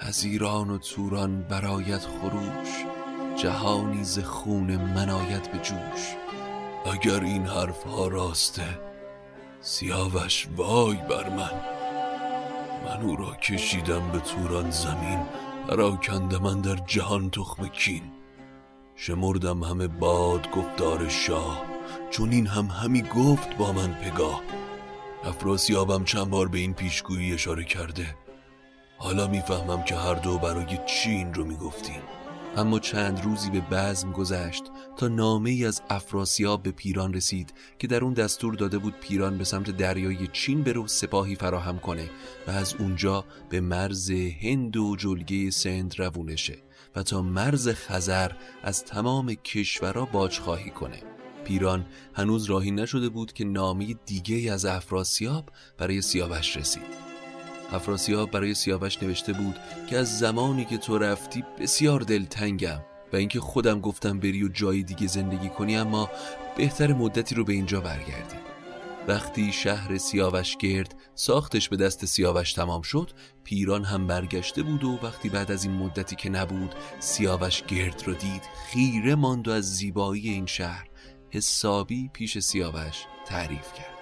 از 0.00 0.24
ایران 0.24 0.70
و 0.70 0.78
توران 0.78 1.42
برایت 1.42 2.06
خروش. 2.06 2.97
جهانی 3.42 4.04
ز 4.04 4.18
خون 4.18 4.76
منایت 4.76 5.48
به 5.48 5.58
جوش. 5.58 6.16
اگر 6.92 7.20
این 7.20 7.46
حرف 7.46 7.84
ها 7.84 8.08
راسته 8.08 8.78
سیاوش 9.60 10.48
وای 10.56 10.96
بر 10.96 11.28
من. 11.28 11.50
من 12.84 13.02
او 13.02 13.16
را 13.16 13.34
کشیدم 13.34 14.10
به 14.12 14.18
توران 14.18 14.70
زمین 14.70 15.18
پراکنده 15.68 16.38
من 16.38 16.60
در 16.60 16.76
جهان 16.76 17.30
تخم 17.30 17.68
کین. 17.68 18.02
شمردم 18.96 19.62
همه 19.62 19.86
باد 19.86 20.50
گفتار 20.50 21.08
شاه 21.08 21.62
چون 22.10 22.32
این 22.32 22.46
هم 22.46 22.66
همی 22.66 23.02
گفت 23.02 23.56
با 23.56 23.72
من 23.72 23.94
پگاه. 23.94 24.42
افراسیابم 25.24 26.04
چند 26.04 26.30
بار 26.30 26.48
به 26.48 26.58
این 26.58 26.74
پیشگویی 26.74 27.34
اشاره 27.34 27.64
کرده. 27.64 28.14
حالا 28.98 29.26
می‌فهمم 29.26 29.82
که 29.82 29.94
هر 29.94 30.14
دو 30.14 30.38
برای 30.38 30.78
چی 30.86 31.10
این 31.10 31.34
رو 31.34 31.44
می‌گفتیم. 31.44 32.02
اما 32.58 32.78
چند 32.78 33.24
روزی 33.24 33.50
به 33.50 33.60
بزم 33.60 34.12
گذشت 34.12 34.64
تا 34.96 35.08
نامه 35.08 35.50
ای 35.50 35.64
از 35.64 35.82
افراسیاب 35.90 36.62
به 36.62 36.70
پیران 36.70 37.14
رسید 37.14 37.54
که 37.78 37.86
در 37.86 38.04
اون 38.04 38.12
دستور 38.12 38.54
داده 38.54 38.78
بود 38.78 38.94
پیران 39.00 39.38
به 39.38 39.44
سمت 39.44 39.70
دریای 39.70 40.28
چین 40.32 40.62
برو 40.62 40.86
سپاهی 40.86 41.34
فراهم 41.34 41.78
کنه 41.78 42.10
و 42.46 42.50
از 42.50 42.74
اونجا 42.78 43.24
به 43.50 43.60
مرز 43.60 44.10
هند 44.10 44.76
و 44.76 44.96
جلگه 44.96 45.50
سند 45.50 45.98
روونه 45.98 46.36
شه 46.36 46.58
و 46.96 47.02
تا 47.02 47.22
مرز 47.22 47.68
خزر 47.68 48.32
از 48.62 48.84
تمام 48.84 49.34
کشورها 49.34 50.04
باج 50.04 50.38
خواهی 50.38 50.70
کنه. 50.70 51.02
پیران 51.44 51.86
هنوز 52.14 52.44
راهی 52.44 52.70
نشده 52.70 53.08
بود 53.08 53.32
که 53.32 53.44
نامه 53.44 53.94
دیگه 54.06 54.52
از 54.52 54.64
افراسیاب 54.64 55.50
برای 55.78 56.02
سیاوش 56.02 56.56
رسید. 56.56 57.07
افراسیاب 57.72 58.30
برای 58.30 58.54
سیاوش 58.54 59.02
نوشته 59.02 59.32
بود 59.32 59.56
که 59.90 59.98
از 59.98 60.18
زمانی 60.18 60.64
که 60.64 60.78
تو 60.78 60.98
رفتی 60.98 61.44
بسیار 61.58 62.00
دلتنگم 62.00 62.80
و 63.12 63.16
اینکه 63.16 63.40
خودم 63.40 63.80
گفتم 63.80 64.18
بری 64.18 64.44
و 64.44 64.48
جای 64.48 64.82
دیگه 64.82 65.06
زندگی 65.06 65.48
کنی 65.48 65.76
اما 65.76 66.10
بهتر 66.56 66.92
مدتی 66.92 67.34
رو 67.34 67.44
به 67.44 67.52
اینجا 67.52 67.80
برگردی. 67.80 68.36
وقتی 69.08 69.52
شهر 69.52 69.98
سیاوش 69.98 70.56
گرد 70.56 70.94
ساختش 71.14 71.68
به 71.68 71.76
دست 71.76 72.04
سیاوش 72.04 72.52
تمام 72.52 72.82
شد 72.82 73.10
پیران 73.44 73.84
هم 73.84 74.06
برگشته 74.06 74.62
بود 74.62 74.84
و 74.84 74.98
وقتی 75.02 75.28
بعد 75.28 75.52
از 75.52 75.64
این 75.64 75.74
مدتی 75.74 76.16
که 76.16 76.30
نبود 76.30 76.74
سیاوش 77.00 77.62
گرد 77.62 78.02
رو 78.06 78.14
دید 78.14 78.42
خیره 78.66 79.14
ماند 79.14 79.48
و 79.48 79.50
از 79.50 79.76
زیبایی 79.76 80.28
این 80.28 80.46
شهر 80.46 80.88
حسابی 81.30 82.10
پیش 82.12 82.38
سیاوش 82.38 83.04
تعریف 83.26 83.72
کرد. 83.72 83.97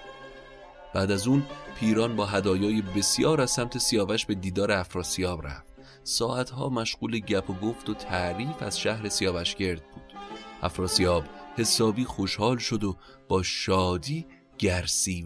بعد 0.93 1.11
از 1.11 1.27
اون 1.27 1.43
پیران 1.79 2.15
با 2.15 2.25
هدایای 2.25 2.81
بسیار 2.81 3.41
از 3.41 3.51
سمت 3.51 3.77
سیاوش 3.77 4.25
به 4.25 4.35
دیدار 4.35 4.71
افراسیاب 4.71 5.47
رفت. 5.47 5.73
ساعتها 6.03 6.69
مشغول 6.69 7.19
گپ 7.19 7.49
و 7.49 7.53
گفت 7.53 7.89
و 7.89 7.93
تعریف 7.93 8.61
از 8.61 8.79
شهر 8.79 9.09
سیاوش 9.09 9.55
گرد 9.55 9.81
بود. 9.93 10.13
افراسیاب 10.61 11.23
حسابی 11.57 12.05
خوشحال 12.05 12.57
شد 12.57 12.83
و 12.83 12.95
با 13.27 13.43
شادی 13.43 14.25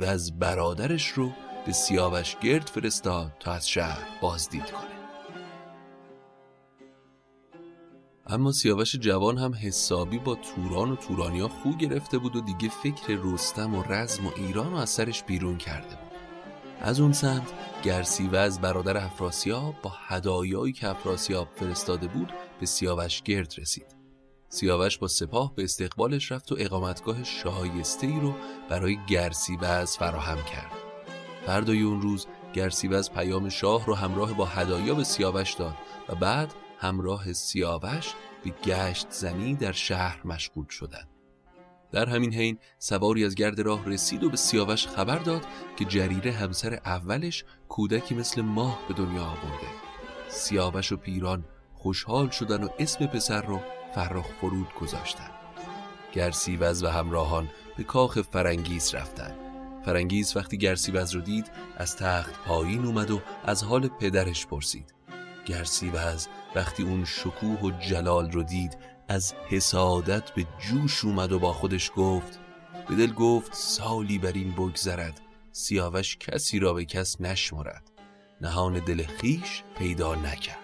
از 0.01 0.39
برادرش 0.39 1.08
رو 1.08 1.32
به 1.65 1.72
سیاوش 1.72 2.36
گرد 2.36 2.68
فرستاد 2.68 3.32
تا 3.39 3.51
از 3.51 3.70
شهر 3.70 4.08
بازدید 4.22 4.72
کنه. 4.72 5.00
اما 8.31 8.51
سیاوش 8.51 8.95
جوان 8.95 9.38
هم 9.38 9.53
حسابی 9.53 10.19
با 10.19 10.35
توران 10.35 10.91
و 10.91 10.95
تورانیا 10.95 11.47
خو 11.47 11.71
گرفته 11.71 12.17
بود 12.17 12.35
و 12.35 12.41
دیگه 12.41 12.69
فکر 12.69 13.19
رستم 13.23 13.75
و 13.75 13.83
رزم 13.83 14.25
و 14.25 14.31
ایران 14.35 14.71
رو 14.71 14.77
از 14.77 14.89
سرش 14.89 15.23
بیرون 15.23 15.57
کرده 15.57 15.95
بود. 15.95 16.11
از 16.81 17.00
اون 17.00 17.13
سمت 17.13 17.53
گرسیوز 17.83 18.59
برادر 18.59 18.97
افراسیاب 18.97 19.75
با 19.83 19.93
هدایایی 20.07 20.73
که 20.73 20.88
افراسیاب 20.88 21.47
فرستاده 21.55 22.07
بود 22.07 22.31
به 22.59 22.65
سیاوش 22.65 23.21
گرد 23.21 23.53
رسید. 23.57 23.95
سیاوش 24.50 24.97
با 24.97 25.07
سپاه 25.07 25.55
به 25.55 25.63
استقبالش 25.63 26.31
رفت 26.31 26.51
و 26.51 26.55
اقامتگاه 26.59 27.23
شایسته 27.23 28.07
ای 28.07 28.19
رو 28.19 28.33
برای 28.69 28.97
گرسیوز 29.07 29.97
فراهم 29.97 30.43
کرد. 30.43 30.71
فردای 31.45 31.81
اون 31.81 32.01
روز 32.01 32.27
گرسیوز 32.53 33.09
پیام 33.09 33.50
شاه 33.50 33.85
رو 33.85 33.95
همراه 33.95 34.33
با 34.33 34.45
هدایا 34.45 34.93
به 34.95 35.03
سیاوش 35.03 35.53
داد 35.53 35.75
و 36.09 36.15
بعد 36.15 36.53
همراه 36.81 37.33
سیاوش 37.33 38.13
به 38.43 38.50
گشت 38.63 39.07
زنی 39.09 39.55
در 39.55 39.71
شهر 39.71 40.21
مشغول 40.25 40.67
شدند. 40.69 41.07
در 41.91 42.09
همین 42.09 42.33
حین 42.33 42.57
سواری 42.79 43.25
از 43.25 43.35
گرد 43.35 43.59
راه 43.59 43.85
رسید 43.85 44.23
و 44.23 44.29
به 44.29 44.38
سیاوش 44.38 44.88
خبر 44.88 45.17
داد 45.17 45.45
که 45.77 45.85
جریره 45.85 46.31
همسر 46.31 46.73
اولش 46.73 47.43
کودکی 47.69 48.15
مثل 48.15 48.41
ماه 48.41 48.79
به 48.88 48.93
دنیا 48.93 49.23
آورده. 49.23 49.67
سیاوش 50.29 50.91
و 50.91 50.97
پیران 50.97 51.45
خوشحال 51.73 52.29
شدن 52.29 52.63
و 52.63 52.69
اسم 52.79 53.05
پسر 53.05 53.41
رو 53.41 53.59
فرخ 53.95 54.27
فرود 54.41 54.73
گذاشتن. 54.81 55.31
گرسیوز 56.13 56.83
و 56.83 56.88
همراهان 56.88 57.50
به 57.77 57.83
کاخ 57.83 58.21
فرنگیز 58.21 58.95
رفتن. 58.95 59.35
فرنگیز 59.85 60.38
وقتی 60.38 60.57
گرسیوز 60.57 61.15
رو 61.15 61.21
دید 61.21 61.51
از 61.77 61.95
تخت 61.95 62.43
پایین 62.45 62.85
اومد 62.85 63.11
و 63.11 63.21
از 63.43 63.63
حال 63.63 63.88
پدرش 63.88 64.47
پرسید. 64.47 64.93
گرسیوز 65.45 66.27
وقتی 66.55 66.84
اون 66.84 67.05
شکوه 67.05 67.60
و 67.60 67.72
جلال 67.72 68.31
رو 68.31 68.43
دید 68.43 68.77
از 69.08 69.34
حسادت 69.48 70.31
به 70.31 70.46
جوش 70.60 71.05
اومد 71.05 71.31
و 71.31 71.39
با 71.39 71.53
خودش 71.53 71.91
گفت 71.96 72.39
به 72.89 72.96
دل 72.96 73.13
گفت 73.13 73.53
سالی 73.53 74.17
بر 74.17 74.31
این 74.31 74.51
بگذرد 74.51 75.22
سیاوش 75.51 76.17
کسی 76.17 76.60
را 76.60 76.74
به 76.74 76.86
کس 76.86 77.22
نشمرد. 77.22 77.91
نهان 78.41 78.74
دل 78.79 79.03
خیش 79.03 79.63
پیدا 79.77 80.15
نکرد. 80.15 80.58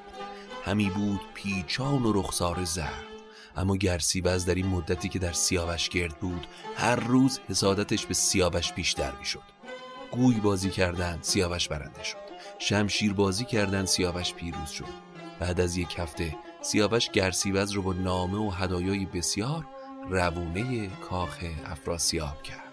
همی 0.66 0.90
بود 0.90 1.22
پیچان 1.34 2.04
و 2.04 2.14
رخسار 2.14 2.64
زرد. 2.64 3.04
اما 3.56 3.76
گرسیوز 3.76 4.46
در 4.46 4.56
این 4.56 4.68
مدتی 4.68 5.10
که 5.10 5.20
در 5.20 5.32
سیاوش 5.32 5.90
گرد 5.90 6.20
بود 6.20 6.48
هر 6.76 6.96
روز 6.96 7.40
حسادتش 7.50 8.06
به 8.06 8.14
سیاوش 8.14 8.74
بیشتر 8.74 9.12
می‌شد. 9.20 9.44
گوی 10.12 10.36
بازی 10.36 10.70
کردن 10.70 11.20
سیاوش 11.22 11.68
برنده 11.68 12.04
شد. 12.04 12.18
شمشیر 12.60 13.14
بازی 13.14 13.46
کردن 13.46 13.86
سیاوش 13.86 14.34
پیروز 14.34 14.70
شد. 14.70 15.07
بعد 15.40 15.60
از 15.60 15.78
یک 15.78 16.00
هفته 16.00 16.36
سیاوش 16.62 17.10
گرسیوز 17.10 17.72
رو 17.72 17.82
با 17.82 17.94
نامه 17.94 18.38
و 18.38 18.50
هدایای 18.50 19.06
بسیار 19.06 19.66
روونه 20.10 20.90
کاخ 20.90 21.38
افراسیاب 21.66 22.44
کرد. 22.44 22.67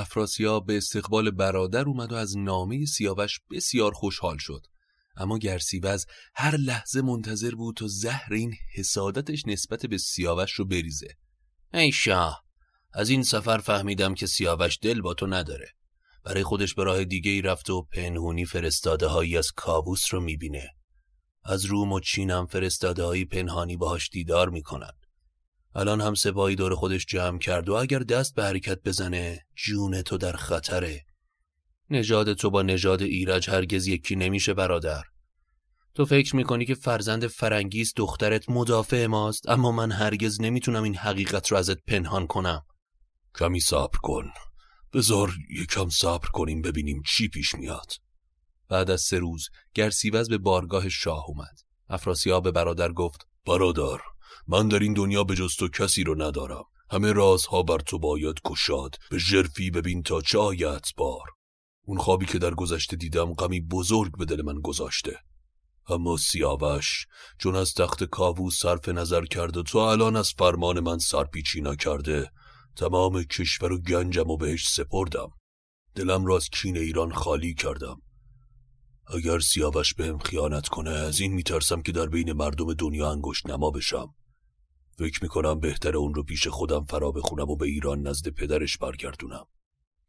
افراسیاب 0.00 0.66
به 0.66 0.76
استقبال 0.76 1.30
برادر 1.30 1.84
اومد 1.84 2.12
و 2.12 2.14
از 2.14 2.36
نامه 2.38 2.86
سیاوش 2.86 3.38
بسیار 3.50 3.92
خوشحال 3.92 4.36
شد. 4.38 4.66
اما 5.16 5.38
گرسیوز 5.38 6.06
هر 6.34 6.56
لحظه 6.56 7.02
منتظر 7.02 7.54
بود 7.54 7.76
تا 7.76 7.86
زهر 7.88 8.32
این 8.32 8.54
حسادتش 8.74 9.42
نسبت 9.46 9.86
به 9.86 9.98
سیاوش 9.98 10.52
رو 10.52 10.64
بریزه. 10.64 11.16
ای 11.74 11.92
شاه 11.92 12.44
از 12.94 13.10
این 13.10 13.22
سفر 13.22 13.58
فهمیدم 13.58 14.14
که 14.14 14.26
سیاوش 14.26 14.78
دل 14.82 15.00
با 15.00 15.14
تو 15.14 15.26
نداره. 15.26 15.68
برای 16.24 16.42
خودش 16.42 16.74
به 16.74 16.84
راه 16.84 17.04
دیگه 17.04 17.30
ای 17.30 17.42
رفت 17.42 17.70
و 17.70 17.82
پنهونی 17.82 18.44
فرستاده 18.44 19.06
هایی 19.06 19.36
از 19.36 19.50
کابوس 19.52 20.14
رو 20.14 20.20
می‌بینه. 20.20 20.70
از 21.44 21.64
روم 21.64 21.92
و 21.92 22.00
چینم 22.00 22.46
فرستاده 22.46 23.04
هایی 23.04 23.24
پنهانی 23.24 23.76
باهاش 23.76 24.08
دیدار 24.08 24.48
می‌کنن. 24.48 24.92
الان 25.74 26.00
هم 26.00 26.14
سپاهی 26.14 26.56
دور 26.56 26.74
خودش 26.74 27.06
جمع 27.06 27.38
کرد 27.38 27.68
و 27.68 27.74
اگر 27.74 27.98
دست 27.98 28.34
به 28.34 28.44
حرکت 28.44 28.82
بزنه 28.82 29.46
جون 29.56 30.02
تو 30.02 30.18
در 30.18 30.32
خطره. 30.32 31.04
نژاد 31.90 32.32
تو 32.32 32.50
با 32.50 32.62
نژاد 32.62 33.02
ایرج 33.02 33.50
هرگز 33.50 33.86
یکی 33.86 34.16
نمیشه 34.16 34.54
برادر. 34.54 35.02
تو 35.94 36.04
فکر 36.04 36.36
می‌کنی 36.36 36.64
که 36.64 36.74
فرزند 36.74 37.26
فرنگیز 37.26 37.92
دخترت 37.96 38.48
مدافع 38.48 39.06
ماست 39.06 39.48
اما 39.48 39.72
من 39.72 39.92
هرگز 39.92 40.40
نمی‌تونم 40.40 40.82
این 40.82 40.96
حقیقت 40.96 41.48
رو 41.48 41.56
ازت 41.56 41.84
پنهان 41.84 42.26
کنم. 42.26 42.66
کمی 43.34 43.60
صبر 43.60 43.98
کن. 44.02 44.30
بذار 44.92 45.32
یکم 45.50 45.88
صبر 45.88 46.28
کنیم 46.28 46.62
ببینیم 46.62 47.02
چی 47.06 47.28
پیش 47.28 47.54
میاد. 47.54 47.92
بعد 48.68 48.90
از 48.90 49.00
سه 49.00 49.18
روز 49.18 49.48
گرسیوز 49.74 50.28
به 50.28 50.38
بارگاه 50.38 50.88
شاه 50.88 51.24
اومد. 51.28 51.58
افراسیاب 51.88 52.44
به 52.44 52.50
برادر 52.50 52.92
گفت 52.92 53.26
برادر 53.46 53.98
من 54.50 54.68
در 54.68 54.78
این 54.78 54.92
دنیا 54.92 55.24
به 55.24 55.34
جز 55.34 55.56
تو 55.56 55.68
کسی 55.68 56.04
رو 56.04 56.22
ندارم. 56.22 56.64
همه 56.90 57.12
رازها 57.12 57.62
بر 57.62 57.78
تو 57.78 57.98
باید 57.98 58.36
کشاد 58.44 58.96
به 59.10 59.18
جرفی 59.18 59.70
ببین 59.70 60.02
تا 60.02 60.20
چه 60.20 60.38
آیت 60.38 60.88
بار. 60.96 61.26
اون 61.86 61.98
خوابی 61.98 62.26
که 62.26 62.38
در 62.38 62.54
گذشته 62.54 62.96
دیدم 62.96 63.32
غمی 63.34 63.60
بزرگ 63.60 64.18
به 64.18 64.24
دل 64.24 64.42
من 64.42 64.60
گذاشته. 64.60 65.18
اما 65.88 66.16
سیاوش 66.16 67.06
چون 67.38 67.56
از 67.56 67.74
تخت 67.74 68.04
کاوو 68.04 68.50
صرف 68.50 68.88
نظر 68.88 69.24
کرد 69.24 69.56
و 69.56 69.62
تو 69.62 69.78
الان 69.78 70.16
از 70.16 70.32
فرمان 70.38 70.80
من 70.80 70.98
سرپیچی 70.98 71.60
نکرده 71.60 72.30
تمام 72.76 73.22
کشور 73.22 73.72
و 73.72 73.78
گنجم 73.78 74.30
و 74.30 74.36
بهش 74.36 74.68
سپردم. 74.68 75.30
دلم 75.94 76.26
را 76.26 76.36
از 76.36 76.48
کین 76.48 76.76
ایران 76.76 77.12
خالی 77.12 77.54
کردم. 77.54 78.02
اگر 79.14 79.38
سیاوش 79.38 79.94
بهم 79.94 80.18
خیانت 80.18 80.68
کنه 80.68 80.90
از 80.90 81.20
این 81.20 81.32
میترسم 81.32 81.82
که 81.82 81.92
در 81.92 82.06
بین 82.06 82.32
مردم 82.32 82.74
دنیا 82.74 83.10
انگشت 83.10 83.46
نما 83.46 83.70
بشم. 83.70 84.14
فکر 84.98 85.22
می‌کنم 85.22 85.60
بهتر 85.60 85.96
اون 85.96 86.14
رو 86.14 86.22
پیش 86.22 86.48
خودم 86.48 86.84
فرا 86.84 87.10
بخونم 87.10 87.50
و 87.50 87.56
به 87.56 87.66
ایران 87.66 88.06
نزد 88.06 88.28
پدرش 88.28 88.78
برگردونم. 88.78 89.46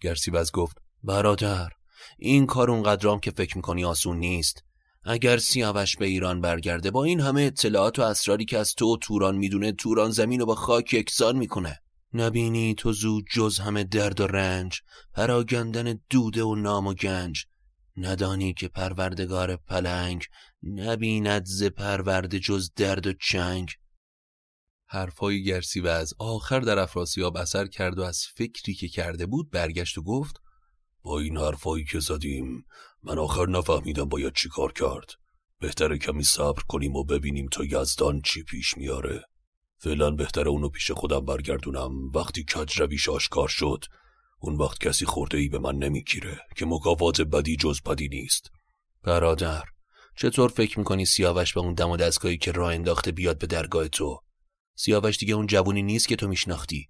گرسیوز 0.01 0.51
گفت 0.51 0.77
برادر 1.03 1.69
این 2.17 2.45
کار 2.45 2.71
اونقدرام 2.71 3.19
که 3.19 3.31
فکر 3.31 3.57
می‌کنی 3.57 3.85
آسون 3.85 4.17
نیست. 4.17 4.63
اگر 5.03 5.37
سیاوش 5.37 5.97
به 5.97 6.05
ایران 6.05 6.41
برگرده 6.41 6.91
با 6.91 7.03
این 7.03 7.19
همه 7.19 7.41
اطلاعات 7.41 7.99
و 7.99 8.01
اسراری 8.01 8.45
که 8.45 8.57
از 8.57 8.75
تو 8.75 8.93
و 8.93 8.97
توران 8.97 9.37
می‌دونه 9.37 9.71
توران 9.71 10.11
زمین 10.11 10.39
رو 10.39 10.45
با 10.45 10.55
خاک 10.55 10.93
یکسان 10.93 11.37
می‌کنه. 11.37 11.79
نبینی 12.13 12.75
تو 12.75 12.93
زود 12.93 13.25
جز 13.33 13.59
همه 13.59 13.83
درد 13.83 14.21
و 14.21 14.27
رنج 14.27 14.79
پراگندن 15.13 15.99
دوده 16.09 16.43
و 16.43 16.55
نام 16.55 16.87
و 16.87 16.93
گنج. 16.93 17.45
ندانی 17.97 18.53
که 18.53 18.67
پروردگار 18.67 19.55
پلنگ 19.55 20.25
نبیند 20.63 21.45
ز 21.45 21.63
پرورده 21.63 22.39
جز 22.39 22.71
درد 22.75 23.07
و 23.07 23.13
چنگ. 23.13 23.69
حرفای 24.93 25.43
گرسی 25.43 25.79
و 25.79 25.87
از 25.87 26.13
آخر 26.19 26.59
در 26.59 26.79
افراسیاب 26.79 27.37
اثر 27.37 27.67
کرد 27.67 27.99
و 27.99 28.01
از 28.01 28.25
فکری 28.35 28.73
که 28.73 28.87
کرده 28.87 29.25
بود 29.25 29.51
برگشت 29.51 29.97
و 29.97 30.03
گفت 30.03 30.41
با 31.03 31.19
این 31.19 31.37
حرفایی 31.37 31.85
که 31.85 31.99
زدیم 31.99 32.65
من 33.03 33.19
آخر 33.19 33.45
نفهمیدم 33.45 34.09
باید 34.09 34.33
چی 34.33 34.49
کار 34.49 34.73
کرد. 34.73 35.11
بهتره 35.59 35.97
کمی 35.97 36.23
صبر 36.23 36.61
کنیم 36.67 36.95
و 36.95 37.03
ببینیم 37.03 37.47
تا 37.47 37.63
یزدان 37.63 38.21
چی 38.21 38.43
پیش 38.43 38.77
میاره. 38.77 39.23
فعلا 39.77 40.11
بهتره 40.11 40.49
اونو 40.49 40.69
پیش 40.69 40.91
خودم 40.91 41.25
برگردونم. 41.25 42.11
وقتی 42.15 42.43
کج 42.43 42.79
رویش 42.79 43.09
آشکار 43.09 43.47
شد 43.47 43.85
اون 44.39 44.55
وقت 44.55 44.79
کسی 44.79 45.05
خورده 45.05 45.37
ای 45.37 45.49
به 45.49 45.59
من 45.59 45.75
نمی‌گیره 45.75 46.39
که 46.57 46.65
مکافات 46.65 47.21
بدی 47.21 47.55
جز 47.55 47.81
بدی 47.81 48.07
نیست. 48.07 48.51
برادر 49.03 49.63
چطور 50.15 50.49
فکر 50.49 50.79
می‌کنی 50.79 51.05
سیاوش 51.05 51.53
به 51.53 51.59
اون 51.59 51.73
دم 51.73 51.89
و 51.89 51.97
دستگاهی 51.97 52.37
که 52.37 52.51
راه 52.51 52.73
انداخته 52.73 53.11
بیاد 53.11 53.37
به 53.37 53.47
درگاه 53.47 53.87
تو؟ 53.87 54.19
سیاوش 54.83 55.17
دیگه 55.17 55.33
اون 55.33 55.47
جوونی 55.47 55.81
نیست 55.81 56.07
که 56.07 56.15
تو 56.15 56.27
میشناختی. 56.27 56.89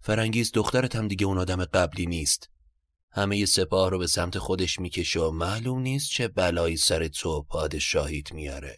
فرنگیز 0.00 0.52
دخترت 0.54 0.96
هم 0.96 1.08
دیگه 1.08 1.26
اون 1.26 1.38
آدم 1.38 1.64
قبلی 1.64 2.06
نیست. 2.06 2.50
همه 3.12 3.46
سپاه 3.46 3.90
رو 3.90 3.98
به 3.98 4.06
سمت 4.06 4.38
خودش 4.38 4.78
می‌کشه 4.78 5.20
و 5.20 5.30
معلوم 5.30 5.80
نیست 5.80 6.10
چه 6.10 6.28
بلایی 6.28 6.76
سر 6.76 7.08
تو 7.08 7.42
پادشاهیت 7.42 8.32
میاره. 8.32 8.76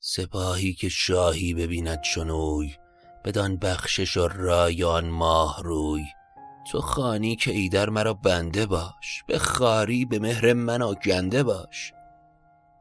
سپاهی 0.00 0.74
که 0.74 0.88
شاهی 0.88 1.54
ببیند 1.54 2.00
چنوی 2.00 2.74
بدان 3.24 3.56
بخشش 3.56 4.16
و 4.16 4.28
رایان 4.28 5.08
ماه 5.08 5.62
روی. 5.62 6.04
تو 6.70 6.80
خانی 6.80 7.36
که 7.36 7.50
ایدر 7.50 7.88
مرا 7.90 8.14
بنده 8.14 8.66
باش 8.66 9.22
به 9.28 9.38
خاری 9.38 10.04
به 10.04 10.18
مهر 10.18 10.52
من 10.52 10.82
آگنده 10.82 11.42
باش. 11.42 11.92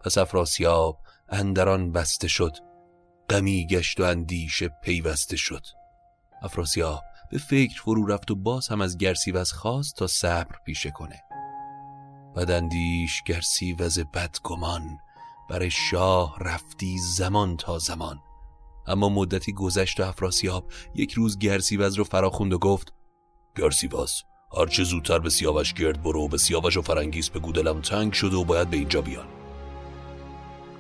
پس 0.02 0.18
افراسیاب 0.18 1.00
اندران 1.30 1.92
بسته 1.92 2.28
شد. 2.28 2.75
غمی 3.30 3.68
گشت 3.68 4.00
و 4.00 4.04
اندیشه 4.04 4.68
پیوسته 4.84 5.38
شد. 5.38 5.66
افراسیاب 6.42 7.04
به 7.32 7.38
فکر 7.38 7.82
فرو 7.82 8.06
رفت 8.06 8.32
و 8.32 8.36
باز 8.36 8.68
هم 8.68 8.82
از 8.82 8.98
گرسیوز 8.98 9.52
خواست 9.52 9.96
تا 9.96 10.08
صبر 10.08 10.56
پیشه 10.66 10.92
کنه. 10.92 11.24
بداندیش 12.36 13.24
گرسیوز 13.24 14.00
بدگمان 14.00 14.98
برای 15.50 15.72
شاه 15.72 16.36
رفتی 16.40 16.98
زمان 16.98 17.58
تا 17.58 17.80
زمان. 17.80 18.20
اما 18.88 19.10
مدتی 19.10 19.54
گذشت 19.54 20.00
و 20.00 20.04
افراسیاب 20.04 20.72
یک 20.96 21.12
روز 21.12 21.40
گرسیوز 21.40 21.96
رو 21.96 22.04
فراخوند 22.04 22.54
و 22.54 22.60
گفت 22.60 22.94
گرسیوز 23.58 24.24
هرچه 24.58 24.84
زودتر 24.84 25.20
به 25.20 25.30
سیاوش 25.30 25.74
گرد 25.74 26.04
برو 26.04 26.28
به 26.28 26.38
سیاوش 26.38 26.78
و 26.78 26.82
فرنگیس 26.82 27.30
به 27.30 27.40
گودلم 27.40 27.82
تنگ 27.82 28.14
شده 28.14 28.36
و 28.36 28.44
باید 28.44 28.70
به 28.70 28.78
اینجا 28.78 29.02
بیان. 29.02 29.45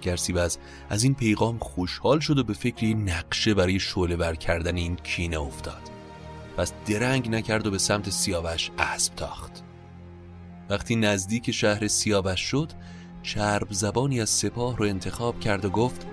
گرسیوز 0.06 0.58
از 0.90 1.04
این 1.04 1.16
پیغام 1.16 1.58
خوشحال 1.58 2.20
شد 2.20 2.40
و 2.40 2.44
به 2.44 2.54
فکر 2.54 2.86
نقشه 2.86 3.54
برای 3.54 3.80
شعله 3.80 4.16
ور 4.16 4.36
کردن 4.36 4.76
این 4.76 4.96
کینه 4.96 5.42
افتاد. 5.42 5.82
پس 6.58 6.74
درنگ 6.86 7.30
نکرد 7.30 7.68
و 7.68 7.72
به 7.72 7.78
سمت 7.78 8.10
سیاوش 8.10 8.72
اسب 8.78 9.16
تاخت. 9.16 9.64
وقتی 10.70 10.96
نزدیک 10.96 11.52
شهر 11.52 11.88
سیاوش 11.88 12.40
شد 12.40 12.72
چرب 13.24 13.68
زبانی 13.70 14.22
از 14.22 14.30
سپاه 14.30 14.78
رو 14.78 14.86
انتخاب 14.86 15.40
کرد 15.40 15.66
و 15.66 15.70
گفت 15.70 16.08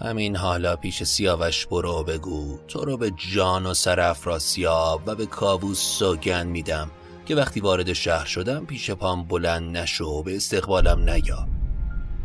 همین 0.00 0.36
حالا 0.36 0.76
پیش 0.76 1.02
سیاوش 1.02 1.66
برو 1.66 2.04
بگو. 2.04 2.58
تو 2.68 2.84
رو 2.84 2.96
به 2.96 3.12
جان 3.34 3.66
و 3.66 3.74
سر 3.74 4.00
افراسیاب 4.00 5.02
و 5.06 5.14
به 5.14 5.26
کابوس 5.26 5.80
سوگن 5.80 6.46
میدم. 6.46 6.90
که 7.32 7.36
وقتی 7.36 7.60
وارد 7.60 7.92
شهر 7.92 8.24
شدم 8.24 8.66
پیش 8.66 8.90
پام 8.90 9.24
بلند 9.24 9.76
نشو 9.76 10.04
و 10.04 10.22
به 10.22 10.36
استقبالم 10.36 11.10
نیا 11.10 11.48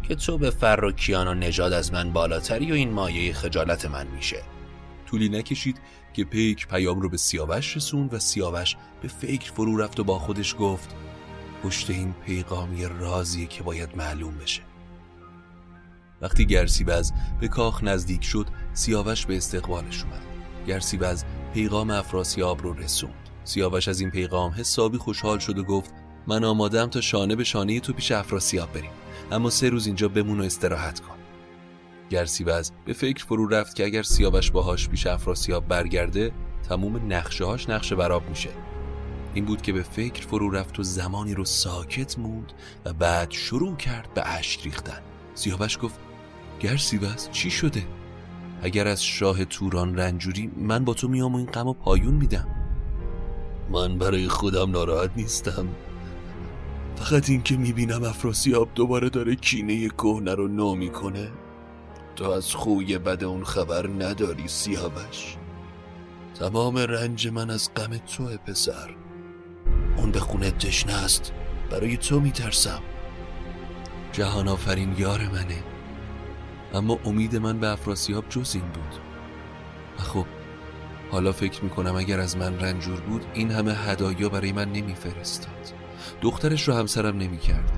که 0.03 0.15
تو 0.15 0.37
به 0.37 0.49
فر 0.49 0.85
و 0.85 0.91
کیان 0.91 1.27
و 1.27 1.33
نژاد 1.33 1.73
از 1.73 1.93
من 1.93 2.13
بالاتری 2.13 2.71
و 2.71 2.75
این 2.75 2.91
مایه 2.91 3.33
خجالت 3.33 3.85
من 3.85 4.07
میشه. 4.07 4.43
طولی 5.05 5.29
نکشید 5.29 5.79
که 6.13 6.23
پیک 6.23 6.67
پیام 6.67 7.01
رو 7.01 7.09
به 7.09 7.17
سیاوش 7.17 7.77
رسوند 7.77 8.13
و 8.13 8.19
سیاوش 8.19 8.75
به 9.01 9.07
فکر 9.07 9.51
فرو 9.51 9.77
رفت 9.77 9.99
و 9.99 10.03
با 10.03 10.19
خودش 10.19 10.55
گفت 10.59 10.95
پشت 11.63 11.89
این 11.89 12.13
پیغامی 12.25 12.85
رازیه 12.85 13.47
که 13.47 13.63
باید 13.63 13.97
معلوم 13.97 14.37
بشه. 14.37 14.61
وقتی 16.21 16.45
گرسیوز 16.45 17.11
به 17.39 17.47
کاخ 17.47 17.83
نزدیک 17.83 18.23
شد 18.23 18.47
سیاوش 18.73 19.25
به 19.25 19.37
استقبالش 19.37 20.03
اومد. 20.03 20.21
گرسیوز 20.67 21.23
پیغام 21.53 21.91
افراسیاب 21.91 22.61
رو 22.61 22.73
رسوند. 22.73 23.26
سیاوش 23.47 23.87
از 23.87 23.99
این 23.99 24.11
پیغام 24.11 24.51
حسابی 24.51 24.97
خوشحال 24.97 25.39
شد 25.39 25.57
و 25.57 25.63
گفت 25.63 25.91
من 26.27 26.43
آمادم 26.43 26.87
تا 26.87 27.01
شانه 27.01 27.35
به 27.35 27.43
شانه 27.43 27.79
تو 27.79 27.93
پیش 27.93 28.11
افراسیاب 28.11 28.73
بریم. 28.73 28.91
اما 29.31 29.49
سه 29.49 29.69
روز 29.69 29.87
اینجا 29.87 30.07
بمون 30.07 30.39
و 30.39 30.43
استراحت 30.43 30.99
کن. 30.99 31.15
گرسیوز 32.09 32.71
به 32.85 32.93
فکر 32.93 33.25
فرو 33.25 33.47
رفت 33.47 33.75
که 33.75 33.85
اگر 33.85 34.01
سیاوش 34.01 34.51
باهاش 34.51 34.89
پیش 34.89 35.07
افراسیاب 35.07 35.67
برگرده 35.67 36.31
تموم 36.69 37.13
نقشه 37.13 37.45
هاش 37.45 37.69
نقشه 37.69 37.95
براب 37.95 38.29
میشه. 38.29 38.49
این 39.33 39.45
بود 39.45 39.61
که 39.61 39.73
به 39.73 39.83
فکر 39.83 40.27
فرو 40.27 40.49
رفت 40.49 40.79
و 40.79 40.83
زمانی 40.83 41.33
رو 41.33 41.45
ساکت 41.45 42.19
موند 42.19 42.53
و 42.85 42.93
بعد 42.93 43.31
شروع 43.31 43.75
کرد 43.75 44.13
به 44.13 44.29
اشک 44.37 44.63
ریختن. 44.63 45.01
سیاوش 45.33 45.77
گفت 45.81 45.99
گرسیوز 46.59 47.29
چی 47.31 47.51
شده؟ 47.51 47.87
اگر 48.61 48.87
از 48.87 49.03
شاه 49.03 49.45
توران 49.45 49.95
رنجوری 49.95 50.51
من 50.57 50.85
با 50.85 50.93
تو 50.93 51.07
میام 51.07 51.33
و 51.33 51.37
این 51.37 51.45
غم 51.45 51.67
و 51.67 51.73
پایون 51.73 52.13
میدم. 52.13 52.66
من 53.69 53.97
برای 53.97 54.27
خودم 54.27 54.71
ناراحت 54.71 55.11
نیستم. 55.15 55.67
فقط 56.95 57.29
اینکه 57.29 57.57
می‌بینم 57.57 58.03
افراسیاب 58.03 58.69
دوباره 58.75 59.09
داره 59.09 59.35
کینه 59.35 59.89
کهنه 59.89 60.35
رو 60.35 60.47
نو 60.47 60.75
می‌کنه. 60.75 61.31
تو 62.15 62.29
از 62.29 62.55
خوی 62.55 62.97
بد 62.97 63.23
اون 63.23 63.43
خبر 63.43 63.87
نداری 63.87 64.47
سیاوش. 64.47 65.37
تمام 66.39 66.77
رنج 66.77 67.27
من 67.27 67.49
از 67.49 67.69
غم 67.75 67.97
توه 67.97 68.37
پسر. 68.37 68.95
اون 69.97 70.11
به 70.11 70.19
خونه 70.19 70.51
تشنه 70.51 70.93
است. 70.93 71.33
برای 71.69 71.97
تو 71.97 72.19
میترسم. 72.19 72.81
جهان 74.11 74.47
آفرین 74.47 74.95
یار 74.97 75.21
منه. 75.21 75.63
اما 76.73 76.99
امید 77.05 77.35
من 77.35 77.59
به 77.59 77.67
افراسیاب 77.67 78.29
جز 78.29 78.55
این 78.55 78.63
بود. 78.63 79.01
و 79.99 80.01
خب 80.01 80.25
حالا 81.11 81.31
فکر 81.31 81.63
می‌کنم 81.63 81.95
اگر 81.95 82.19
از 82.19 82.37
من 82.37 82.59
رنجور 82.59 82.99
بود 82.99 83.25
این 83.33 83.51
همه 83.51 83.73
هدایا 83.73 84.29
برای 84.29 84.51
من 84.51 84.71
نمیفرستاد. 84.71 85.73
دخترش 86.21 86.67
رو 86.67 86.73
همسرم 86.73 87.17
نمی‌کرد. 87.17 87.71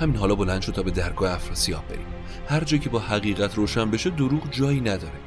همین 0.00 0.16
حالا 0.16 0.34
بلند 0.34 0.62
شد 0.62 0.72
تا 0.72 0.82
به 0.82 0.90
درگاه 0.90 1.32
افراسیاب 1.32 1.88
بریم. 1.88 2.06
هر 2.48 2.64
جا 2.64 2.76
که 2.76 2.90
با 2.90 2.98
حقیقت 2.98 3.54
روشن 3.54 3.90
بشه 3.90 4.10
دروغ 4.10 4.50
جایی 4.50 4.80
نداره. 4.80 5.20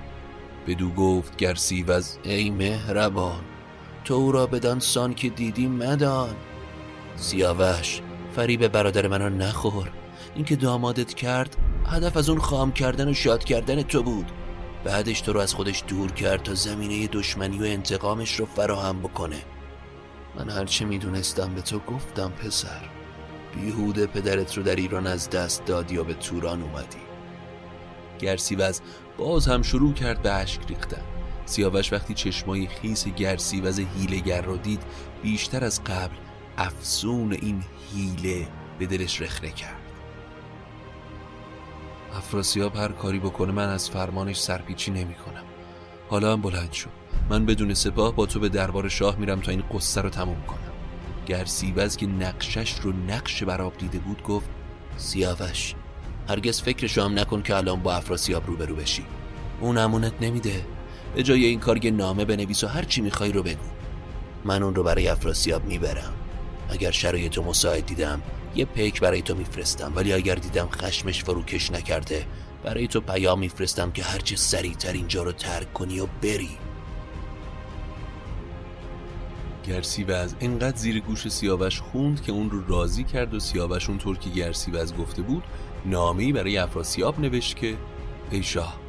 بدو 0.68 0.90
گفت 0.90 1.38
گرسی 1.38 1.84
و 1.84 2.02
ای 2.24 2.50
مهربان 2.50 3.44
تو 4.06 4.14
او 4.14 4.32
را 4.32 4.48
بدان 4.48 4.80
سان 4.80 5.14
که 5.14 5.30
دیدی 5.30 5.68
مدان. 5.68 6.36
سیاوش 7.16 8.02
فریب 8.36 8.68
برادر 8.68 9.08
منو 9.08 9.30
نخور. 9.30 9.92
اینکه 10.36 10.56
دامادت 10.56 11.14
کرد 11.14 11.58
هدف 11.86 12.18
از 12.18 12.30
اون 12.30 12.40
خام 12.40 12.72
کردن 12.72 13.10
و 13.10 13.14
شاد 13.14 13.44
کردن 13.44 13.82
تو 13.82 14.04
بود. 14.04 14.32
بعدش 14.84 15.22
تو 15.22 15.34
رو 15.34 15.40
از 15.40 15.54
خودش 15.54 15.84
دور 15.88 16.12
کرد 16.12 16.44
تا 16.44 16.54
زمینه 16.54 17.08
دشمنی 17.08 17.60
و 17.60 17.64
انتقامش 17.64 18.40
رو 18.40 18.46
فراهم 18.46 19.00
بکنه. 19.00 19.42
من 20.36 20.50
هرچه 20.50 20.86
می‌دونستم 20.86 21.54
به 21.54 21.62
تو 21.62 21.80
گفتم 21.80 22.30
پسر. 22.30 22.82
بیهوده 23.56 24.08
پدرت 24.08 24.58
رو 24.58 24.64
در 24.64 24.76
ایران 24.76 25.08
از 25.08 25.30
دست 25.30 25.66
دادی 25.66 25.98
و 25.98 26.04
به 26.04 26.14
توران 26.14 26.62
اومدی. 26.62 26.98
گرسیوز 28.20 28.82
باز 29.18 29.48
هم 29.48 29.62
شروع 29.62 29.94
کرد 29.94 30.22
به 30.22 30.32
اشک 30.34 30.62
ریختن. 30.68 31.02
سیاوش 31.46 31.94
وقتی 31.94 32.14
چشمای 32.14 32.68
خیس 32.68 33.08
گرسیوز 33.08 33.80
هیلگر 33.80 34.42
رو 34.42 34.58
دید 34.58 34.82
بیشتر 35.24 35.64
از 35.64 35.84
قبل 35.84 36.16
افسون 36.58 37.34
این 37.34 37.64
هیله 37.96 38.48
به 38.80 38.86
دلش 38.86 39.22
رخنه 39.22 39.52
کرد. 39.52 39.83
افراسیاب 42.18 42.76
هر 42.76 42.92
کاری 42.92 43.20
بکنه 43.20 43.52
من 43.52 43.70
از 43.70 43.90
فرمانش 43.90 44.40
سرپیچی 44.40 44.92
نمی 44.92 45.14
کنم 45.14 45.44
حالا 46.10 46.34
هم 46.34 46.42
بلند 46.42 46.72
شد 46.72 46.90
من 47.30 47.46
بدون 47.46 47.74
سپاه 47.74 48.16
با 48.16 48.26
تو 48.26 48.40
به 48.40 48.50
دربار 48.50 48.90
شاه 48.90 49.16
میرم 49.16 49.40
تا 49.40 49.52
این 49.52 49.64
قصه 49.74 50.02
رو 50.02 50.10
تموم 50.10 50.44
کنم. 50.48 50.60
گرسیوز 51.26 51.98
که 51.98 52.08
نقشش 52.08 52.80
رو 52.80 52.92
نقش 53.08 53.44
براب 53.44 53.78
دیده 53.78 54.00
بود 54.00 54.24
گفت 54.24 54.50
سیاوش 54.98 55.76
هرگز 56.30 56.62
فکرشو 56.62 57.02
هم 57.02 57.20
نکن 57.20 57.42
که 57.42 57.56
الان 57.56 57.80
با 57.80 57.94
افراسیاب 57.94 58.48
روبرو 58.48 58.76
بشی. 58.76 59.06
اون 59.60 59.78
امونت 59.78 60.14
نمیده. 60.22 60.66
به 61.16 61.24
جای 61.24 61.46
این 61.46 61.60
کار 61.60 61.86
یه 61.86 61.92
نامه 61.92 62.26
بنویس 62.26 62.64
و 62.64 62.68
هر 62.68 62.84
چی 62.84 63.02
می‌خوای 63.02 63.32
رو 63.32 63.44
بگو. 63.44 63.68
من 64.46 64.64
اون 64.64 64.76
رو 64.76 64.84
برای 64.84 65.08
افراسیاب 65.08 65.66
می‌برم. 65.66 66.14
اگر 66.74 66.92
شرایط 66.92 67.38
مساعد 67.38 67.86
دیدم 67.86 68.22
یه 68.56 68.66
پیک 68.66 69.00
برای 69.00 69.22
تو 69.22 69.36
میفرستم. 69.36 69.94
ولی 69.96 70.14
اگر 70.14 70.36
دیدم 70.36 70.70
خشمش 70.72 71.24
فروکش 71.24 71.72
نکرده 71.72 72.26
برای 72.64 72.88
تو 72.88 73.02
پیام 73.02 73.40
میفرستم 73.40 73.92
که 73.92 74.04
هرچه 74.04 74.36
سریعتر 74.36 74.94
اینجا 74.94 75.24
رو 75.24 75.32
ترک 75.32 75.74
کنی 75.74 76.00
و 76.00 76.08
بری. 76.22 76.58
گرسیوز 79.68 80.36
اینقدر 80.40 80.78
زیر 80.78 81.00
گوش 81.00 81.28
سیاوش 81.28 81.82
خوند 81.82 82.22
که 82.22 82.32
اون 82.32 82.50
رو 82.50 82.68
راضی 82.68 83.04
کرد 83.04 83.34
و 83.34 83.40
سیاوش 83.40 83.90
اونطور 83.90 84.18
که 84.18 84.30
گرسیوز 84.30 84.96
گفته 84.96 85.22
بود 85.22 85.44
نامه‌ای 85.86 86.32
برای 86.32 86.58
افراسیاب 86.58 87.20
نوشت 87.20 87.56
که 87.56 87.78
ای 88.32 88.44
شاه 88.44 88.80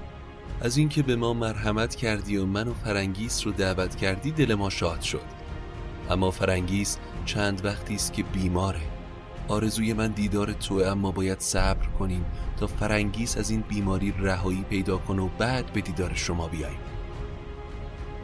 از 0.60 0.76
اینکه 0.76 1.02
به 1.02 1.16
ما 1.16 1.32
مرحمت 1.32 1.94
کردی 1.94 2.36
و 2.36 2.46
من 2.46 2.68
و 2.68 2.74
فرنگیس 2.74 3.46
رو 3.46 3.52
دعوت 3.52 3.96
کردی 3.96 4.30
دل 4.30 4.54
ما 4.54 4.70
شاد 4.70 5.00
شد. 5.00 5.44
اما 6.10 6.30
فرنگیس 6.30 6.98
چند 7.24 7.64
وقتی 7.64 7.94
است 7.94 8.12
که 8.12 8.22
بیماره. 8.22 8.80
آرزوی 9.48 9.92
من 9.92 10.08
دیدار 10.08 10.52
توه 10.52 10.86
اما 10.86 11.10
باید 11.10 11.40
صبر 11.40 11.86
کنیم 11.86 12.24
تا 12.56 12.66
فرنگیس 12.66 13.36
از 13.36 13.50
این 13.50 13.60
بیماری 13.60 14.14
رهایی 14.18 14.64
پیدا 14.70 14.98
کنه 14.98 15.22
و 15.22 15.28
بعد 15.38 15.72
به 15.72 15.80
دیدار 15.80 16.14
شما 16.14 16.48
بیاییم. 16.48 16.80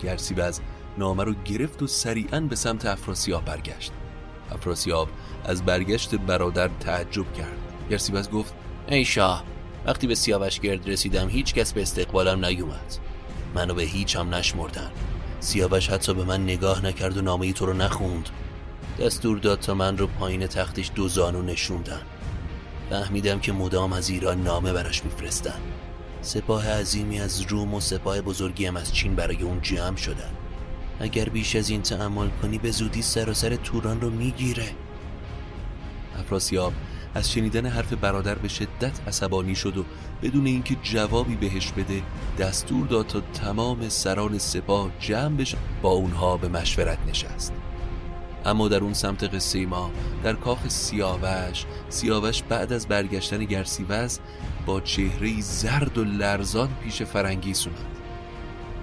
گرسیوز 0.03 0.61
نامه 0.99 1.25
رو 1.25 1.35
گرفت 1.45 1.83
و 1.83 1.87
سریعا 1.87 2.41
به 2.41 2.57
سمت 2.57 2.87
افراسیاب 2.87 3.45
برگشت. 3.45 3.93
افراسیاب 4.53 5.09
از 5.45 5.65
برگشت 5.65 6.15
برادر 6.15 6.71
تعجب 6.81 7.33
کرد. 7.33 7.59
گرسیوز 7.91 8.31
گفت 8.31 8.55
ای 8.89 9.05
شاه 9.05 9.45
وقتی 9.87 10.07
به 10.07 10.15
سیاوش 10.15 10.61
گرد 10.61 10.89
رسیدم 10.89 11.29
هیچ 11.29 11.55
کس 11.55 11.73
به 11.73 11.83
استقبالم 11.83 12.45
نیومد. 12.45 12.97
منو 13.55 13.75
به 13.75 13.83
هیچ 13.83 14.17
هم 14.17 14.35
نشمردن. 14.35 14.91
سیاوش 15.41 15.91
حتی 15.91 16.15
به 16.15 16.25
من 16.25 16.43
نگاه 16.43 16.87
نکرد 16.87 17.17
و 17.17 17.23
نامه 17.23 17.53
تو 17.53 17.67
رو 17.67 17.73
نخوند. 17.73 18.29
دستور 19.01 19.39
داد 19.39 19.61
تا 19.61 19.75
من 19.75 19.99
رو 19.99 20.07
پایین 20.07 20.47
تختش 20.47 20.91
دو 20.95 21.09
زانو 21.09 21.43
نشوندن. 21.43 22.01
فهمیدم 22.91 23.41
که 23.41 23.53
مدام 23.53 23.93
از 23.93 24.11
ایران 24.11 24.43
نامه 24.43 24.73
براش 24.73 25.05
میفرستن. 25.05 25.61
سپاه 26.23 26.71
عظیمی 26.71 27.21
از 27.21 27.41
روم 27.41 27.75
و 27.75 27.81
سپاه 27.81 28.21
بزرگی 28.21 28.67
هم 28.67 28.77
از 28.77 28.95
چین 28.95 29.15
برای 29.15 29.43
اون 29.43 29.63
جمع 29.63 29.97
شدن. 29.97 30.31
اگر 31.01 31.25
بیش 31.25 31.57
از 31.57 31.71
این 31.71 31.83
تعمل 31.83 32.29
کنی 32.43 32.59
به 32.59 32.71
زودی 32.71 33.03
سراسر 33.03 33.57
توران 33.57 34.01
رو 34.01 34.11
می‌گیره. 34.11 34.71
افراسیاب 36.19 36.73
از 37.15 37.33
شنیدن 37.33 37.67
حرف 37.67 37.93
برادر 37.93 38.35
به 38.35 38.49
شدت 38.49 39.09
عصبانی 39.09 39.55
شد 39.55 39.79
و 39.79 39.85
بدون 40.23 40.47
اینکه 40.47 40.77
جوابی 40.83 41.37
بهش 41.37 41.73
بده 41.73 42.03
دستور 42.39 42.87
داد 42.87 43.07
تا 43.07 43.21
تمام 43.21 43.89
سران 43.89 44.39
سپاه 44.39 44.91
جمع 45.01 45.37
بشه 45.37 45.57
با 45.83 45.91
اونها 45.91 46.37
به 46.37 46.49
مشورت 46.49 46.99
نشست. 47.09 47.53
اما 48.44 48.68
در 48.68 48.79
اون 48.79 48.94
سمت 48.94 49.35
قصه 49.35 49.66
ما 49.66 49.90
در 50.22 50.33
کاخ 50.33 50.68
سیاوش 50.68 51.64
سیاوش 51.88 52.42
بعد 52.42 52.72
از 52.72 52.88
برگشتن 52.88 53.44
گرسیوز 53.44 54.20
با 54.66 54.81
چهره 54.81 55.40
زرد 55.40 55.98
و 55.98 56.05
لرزان 56.05 56.68
پیش 56.85 57.03
فرنگیس 57.03 57.66
اومد. 57.66 57.79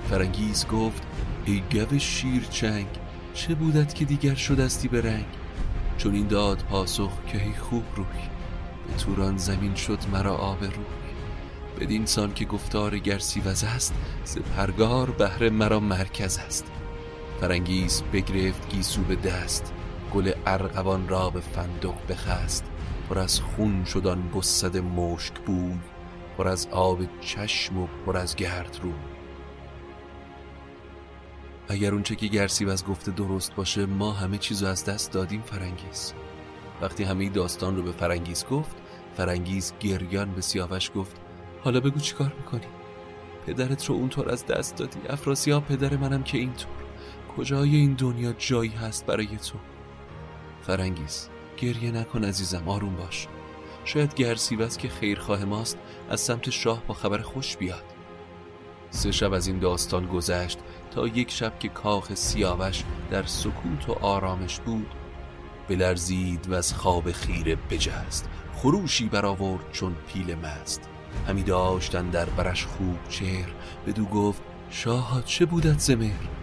فرنگیس 0.10 0.68
گفت 0.68 1.04
ای 1.46 1.64
گو 1.72 2.00
شیرچنگ 2.00 2.88
چه 3.34 3.56
بودت 3.56 3.96
که 3.96 4.06
دیگر 4.06 4.36
شدستی 4.36 4.88
به 4.88 5.02
رنگ؟ 5.02 5.26
چنین 5.98 6.28
داد 6.28 6.58
پاسخ 6.70 7.12
که 7.28 7.38
ای 7.38 7.54
خوب 7.54 7.84
روی 7.96 8.06
به 8.88 8.94
توران 8.94 9.38
زمین 9.38 9.76
شد 9.76 10.00
مرا 10.12 10.36
آب 10.36 10.64
روی. 10.64 10.86
بدین 11.80 12.06
سان 12.06 12.34
که 12.34 12.46
گفتار 12.46 13.00
گرسیوز 13.00 13.64
است 13.64 13.94
پرگار 14.58 15.10
بهره 15.10 15.50
مرا 15.50 15.80
مرکز 15.80 16.38
است. 16.38 16.66
فرنگیس 17.42 18.04
بگرفت 18.14 18.70
گیسو 18.70 19.02
به 19.02 19.16
دست. 19.16 19.74
گل 20.14 20.32
ارغوان 20.46 21.08
را 21.08 21.30
به 21.30 21.40
فندق 21.40 21.96
بخست. 22.10 22.66
پر 23.10 23.20
از 23.20 23.40
خون 23.40 23.86
شد 23.86 24.12
آن 24.12 24.30
بسد 24.36 24.78
مشک 24.78 25.34
بوی 25.34 25.82
پر 26.38 26.48
از 26.48 26.68
آب 26.72 27.00
چشم 27.22 27.78
و 27.78 27.88
پر 28.06 28.18
از 28.18 28.36
گرد 28.36 28.80
روی 28.84 28.92
اگر 31.70 31.94
اونچه 31.94 32.16
که 32.16 32.28
گرسیوز 32.28 32.86
گفته 32.86 33.12
درست 33.12 33.56
باشه 33.56 33.86
ما 33.86 34.12
همه 34.12 34.38
چیزو 34.38 34.66
از 34.68 34.86
دست 34.86 35.12
دادیم 35.12 35.42
فرنگیس 35.42 36.14
وقتی 36.82 37.04
همه 37.04 37.30
داستان 37.30 37.76
رو 37.76 37.84
به 37.84 37.92
فرنگیس 37.92 38.46
گفت 38.46 38.76
فرنگیس 39.18 39.74
گریان 39.80 40.32
به 40.32 40.42
سیاوش 40.42 40.92
گفت 40.96 41.16
حالا 41.64 41.80
بگو 41.80 42.00
چیکار 42.00 42.34
می‌کنی؟ 42.38 42.68
پدرت 43.48 43.86
رو 43.86 43.96
اونطور 43.96 44.32
از 44.32 44.46
دست 44.46 44.76
دادی؟ 44.76 45.00
افراسیاب 45.10 45.66
پدر 45.66 45.98
منم 45.98 46.24
که 46.24 46.38
اینطور. 46.38 46.87
کجای 47.38 47.76
این 47.76 47.94
دنیا 47.94 48.34
جایی 48.34 48.72
هست 48.72 49.06
برای 49.06 49.28
تو؟ 49.28 49.58
فرنگیز 50.62 51.30
گریه 51.58 51.92
نکن 51.92 52.24
عزیزم 52.24 52.70
آروم 52.70 52.96
باش. 52.96 53.28
شاید 53.86 54.14
گرسیوز 54.14 54.78
که 54.78 54.90
خیرخواه 54.90 55.46
ماست 55.46 55.78
از 56.10 56.22
سمت 56.22 56.50
شاه 56.50 56.84
با 56.88 56.94
خبر 56.94 57.18
خوش 57.18 57.58
بیاد. 57.58 57.84
سه 58.90 59.12
شب 59.12 59.34
از 59.34 59.48
این 59.48 59.60
داستان 59.60 60.06
گذشت 60.06 60.60
تا 60.92 61.08
یک 61.08 61.32
شب 61.32 61.60
که 61.60 61.68
کاخ 61.68 62.14
سیاوش 62.14 62.84
در 63.12 63.24
سکوت 63.24 63.90
و 63.90 63.94
آرامش 63.94 64.60
بود 64.60 64.96
بلرزید 65.68 66.50
و 66.50 66.54
از 66.54 66.74
خواب 66.74 67.12
خیره 67.12 67.56
بجست. 67.56 68.30
خروشی 68.54 69.10
برآورد 69.10 69.72
چون 69.72 69.96
پیل 70.08 70.36
مست. 70.36 70.90
همی 71.28 71.44
داشتن 71.44 72.10
در 72.10 72.26
برش 72.26 72.66
خوب 72.66 72.98
چهر 73.10 73.50
بدو 73.88 74.06
گفت 74.06 74.42
شاه 74.70 75.24
چه 75.26 75.46
بودت 75.46 75.80
زمر 75.80 76.37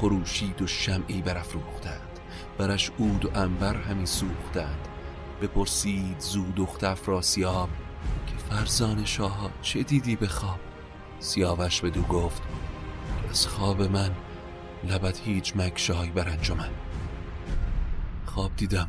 خروشید 0.00 0.62
و 0.62 0.66
شمعی 0.66 1.22
برافروختند. 1.22 2.18
برش 2.58 2.90
اود 2.98 3.24
و 3.24 3.38
انبر 3.38 3.76
همی 3.76 4.06
سوختند. 4.06 4.88
بپرسید 5.42 6.20
زود 6.20 6.54
دخت 6.54 6.84
افراسیاب 6.84 7.68
که 8.26 8.36
فرزان 8.36 9.04
شاه 9.04 9.50
چه 9.62 9.82
دیدی 9.82 10.16
به 10.16 10.26
خواب؟ 10.26 10.60
سیاوش 11.18 11.80
بدو 11.80 12.02
گفت 12.02 12.42
از 13.30 13.46
خواب 13.46 13.82
من 13.82 14.10
لبت 14.88 15.20
هیچ 15.20 15.56
مکشای 15.56 16.10
بر 16.10 16.28
انجمن. 16.28 16.70
خواب 18.26 18.56
دیدم 18.56 18.88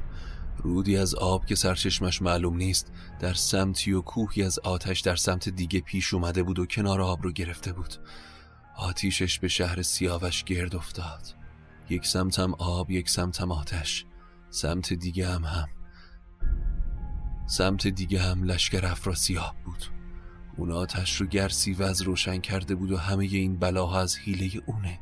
رودی 0.57 0.97
از 0.97 1.15
آب 1.15 1.45
که 1.45 1.55
سرچشمش 1.55 2.21
معلوم 2.21 2.57
نیست 2.57 2.91
در 3.19 3.33
سمتی 3.33 3.91
و 3.91 4.01
کوهی 4.01 4.43
از 4.43 4.59
آتش 4.59 4.99
در 4.99 5.15
سمت 5.15 5.49
دیگه 5.49 5.79
پیش 5.79 6.13
اومده 6.13 6.43
بود 6.43 6.59
و 6.59 6.65
کنار 6.65 7.01
آب 7.01 7.23
رو 7.23 7.31
گرفته 7.31 7.73
بود. 7.73 7.93
آتیشش 8.77 9.39
به 9.39 9.47
شهر 9.47 9.81
سیاوش 9.81 10.43
گرد 10.43 10.75
افتاد. 10.75 11.35
یک 11.89 12.05
سمتم 12.05 12.53
آب 12.53 12.91
یک 12.91 13.09
سمتم 13.09 13.51
آتش. 13.51 14.05
سمت 14.49 14.93
دیگه 14.93 15.27
هم 15.27 15.43
هم. 15.43 15.67
سمت 17.47 17.87
دیگه 17.87 18.21
هم 18.21 18.43
لشکر 18.43 18.85
افراسیاب 18.85 19.55
بود. 19.65 19.85
اون 20.57 20.71
آتش 20.71 21.21
رو 21.21 21.27
گرسی 21.27 21.73
و 21.73 21.83
از 21.83 22.01
روشن 22.01 22.37
کرده 22.37 22.75
بود 22.75 22.91
و 22.91 22.97
همه 22.97 23.25
این 23.25 23.57
بلاها 23.57 24.01
از 24.01 24.17
حیله 24.17 24.61
اونه. 24.65 24.99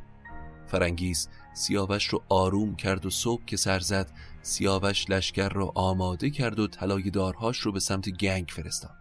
فرنگیز 0.68 1.30
سیاوش 1.54 2.08
رو 2.08 2.24
آروم 2.30 2.76
کرد 2.76 3.06
و 3.06 3.10
صبح 3.10 3.46
که 3.46 3.58
سر 3.58 3.80
زد 3.80 4.12
سیاوش 4.42 5.10
لشکر 5.10 5.50
رو 5.50 5.72
آماده 5.76 6.30
کرد 6.30 6.60
و 6.60 6.68
طلای 6.68 7.10
دارهاش 7.10 7.58
رو 7.58 7.72
به 7.72 7.80
سمت 7.80 8.10
گنگ 8.10 8.48
فرستاد. 8.52 8.96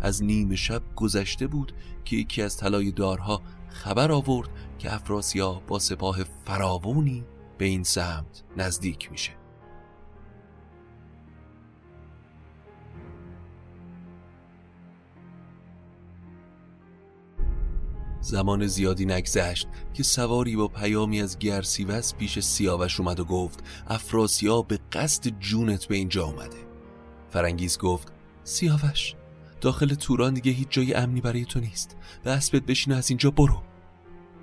از 0.00 0.22
نیم 0.22 0.54
شب 0.54 0.82
گذشته 0.96 1.46
بود 1.46 1.72
که 2.04 2.16
یکی 2.16 2.42
از 2.42 2.56
طلای 2.56 2.90
دارها 2.90 3.42
خبر 3.72 4.12
آورد 4.12 4.48
که 4.78 4.94
افراسیاب 4.94 5.66
با 5.66 5.78
سپاه 5.78 6.18
فراوونی 6.44 7.24
به 7.58 7.64
این 7.64 7.82
سمت 7.82 8.42
نزدیک 8.56 9.10
میشه. 9.10 9.32
زمان 18.20 18.66
زیادی 18.66 19.06
نگذشت 19.06 19.68
که 19.94 20.02
سواری 20.02 20.56
با 20.56 20.68
پیامی 20.68 21.22
از 21.22 21.38
گرسیوس 21.38 22.14
پیش 22.14 22.38
سیاوش 22.38 23.00
اومد 23.00 23.20
و 23.20 23.24
گفت 23.24 23.64
افراسیاب 23.86 24.68
به 24.68 24.78
قصد 24.92 25.28
جونت 25.40 25.84
به 25.84 25.96
اینجا 25.96 26.24
اومده. 26.24 26.56
فرنگیز 27.30 27.78
گفت 27.78 28.12
سیاوش 28.44 29.14
داخل 29.62 29.94
توران 29.94 30.34
دیگه 30.34 30.52
هیچ 30.52 30.68
جای 30.70 30.94
امنی 30.94 31.20
برای 31.20 31.44
تو 31.44 31.60
نیست. 31.60 31.96
به 32.24 32.30
اسبت 32.30 32.62
بشین 32.62 32.92
از 32.92 33.10
اینجا 33.10 33.30
برو. 33.30 33.62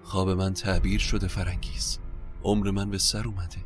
خواب 0.04 0.30
من 0.30 0.54
تعبیر 0.54 1.00
شده 1.00 1.28
فرنگیز 1.28 2.00
عمر 2.44 2.72
من 2.72 2.90
به 2.90 2.98
سر 2.98 3.28
اومده. 3.28 3.66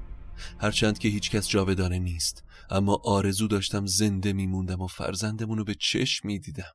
هرچند 0.59 0.97
که 0.97 1.09
هیچکس 1.09 1.47
جاودانه 1.47 1.99
نیست 1.99 2.43
اما 2.69 3.01
آرزو 3.03 3.47
داشتم 3.47 3.85
زنده 3.85 4.33
میموندم 4.33 4.81
و 4.81 4.87
فرزندمونو 4.87 5.63
به 5.63 5.75
چشم 5.75 6.27
می‌دیدم. 6.27 6.73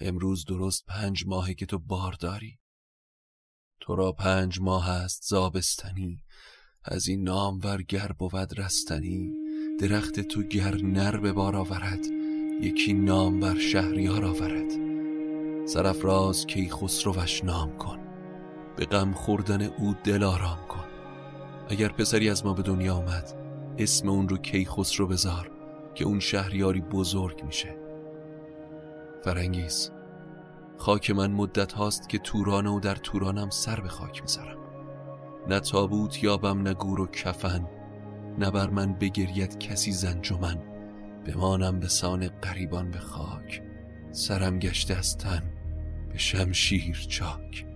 امروز 0.00 0.44
درست 0.44 0.84
پنج 0.86 1.24
ماهه 1.26 1.54
که 1.54 1.66
تو 1.66 1.78
بار 1.78 2.12
داری. 2.12 2.58
تو 3.80 3.96
را 3.96 4.12
پنج 4.12 4.60
ماه 4.60 4.90
است 4.90 5.22
زابستنی. 5.28 6.22
از 6.84 7.08
این 7.08 7.22
نام 7.22 7.60
گر 7.88 8.12
بود 8.18 8.58
رستنی. 8.60 9.32
درخت 9.80 10.20
تو 10.20 10.42
گر 10.42 10.76
نر 10.82 11.16
به 11.16 11.32
بار 11.32 11.56
آورد. 11.56 12.17
یکی 12.60 12.92
نام 12.92 13.40
بر 13.40 13.54
شهریار 13.54 14.24
آورد. 14.24 14.70
سرفراز 15.66 16.46
کی 16.46 16.70
خسروش 16.70 17.44
نام 17.44 17.76
کن. 17.76 17.98
به 18.76 18.84
غم 18.84 19.12
خوردن 19.12 19.62
او 19.62 19.94
دل 20.04 20.22
آرام 20.22 20.58
کن. 20.68 20.84
اگر 21.68 21.88
پسری 21.88 22.30
از 22.30 22.46
ما 22.46 22.52
به 22.54 22.62
دنیا 22.62 22.94
آمد 22.94 23.34
اسم 23.78 24.08
اون 24.08 24.28
رو 24.28 24.36
کی 24.36 24.64
خسرو 24.64 25.06
بذار 25.06 25.50
که 25.94 26.04
اون 26.04 26.20
شهریاری 26.20 26.80
بزرگ 26.80 27.44
میشه. 27.44 27.76
فرنگیز 29.24 29.90
خاک 30.76 31.10
من 31.10 31.30
مدت 31.30 31.72
هاست 31.72 32.08
که 32.08 32.18
تورانه 32.18 32.70
و 32.70 32.80
در 32.80 32.94
تورانم 32.94 33.50
سر 33.50 33.80
به 33.80 33.88
خاک 33.88 34.22
می‌ذارم 34.22 34.58
نه 35.48 35.60
تابوت 35.60 36.24
یابم 36.24 36.62
نه 36.62 36.74
گور 36.74 37.00
و 37.00 37.06
کفن. 37.06 37.68
نه 38.38 38.50
بر 38.50 38.70
من 38.70 38.92
بگرید 38.92 39.58
کسی 39.58 39.92
زنجمن. 39.92 40.77
بمانم 41.28 41.80
به 41.80 41.88
سان 41.88 42.28
قریبان 42.28 42.90
به 42.90 42.98
خاک 42.98 43.62
سرم 44.12 44.58
گشته 44.58 44.94
از 44.94 45.18
تن 45.18 45.42
به 46.12 46.18
شمشیر 46.18 47.06
چاک. 47.08 47.66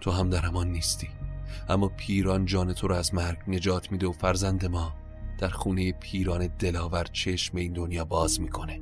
تو 0.00 0.10
هم 0.10 0.30
در 0.30 0.46
امان 0.46 0.70
نیستی 0.70 1.08
اما 1.68 1.88
پیران 1.88 2.44
جان 2.44 2.72
تو 2.72 2.88
را 2.88 2.98
از 2.98 3.14
مرگ 3.14 3.38
نجات 3.48 3.92
میده 3.92 4.06
و 4.06 4.12
فرزند 4.12 4.66
ما 4.66 4.94
در 5.38 5.48
خونه 5.48 5.92
پیران 5.92 6.46
دلاور 6.46 7.04
چشم 7.04 7.56
این 7.56 7.72
دنیا 7.72 8.04
باز 8.04 8.40
می‌کنه. 8.40 8.80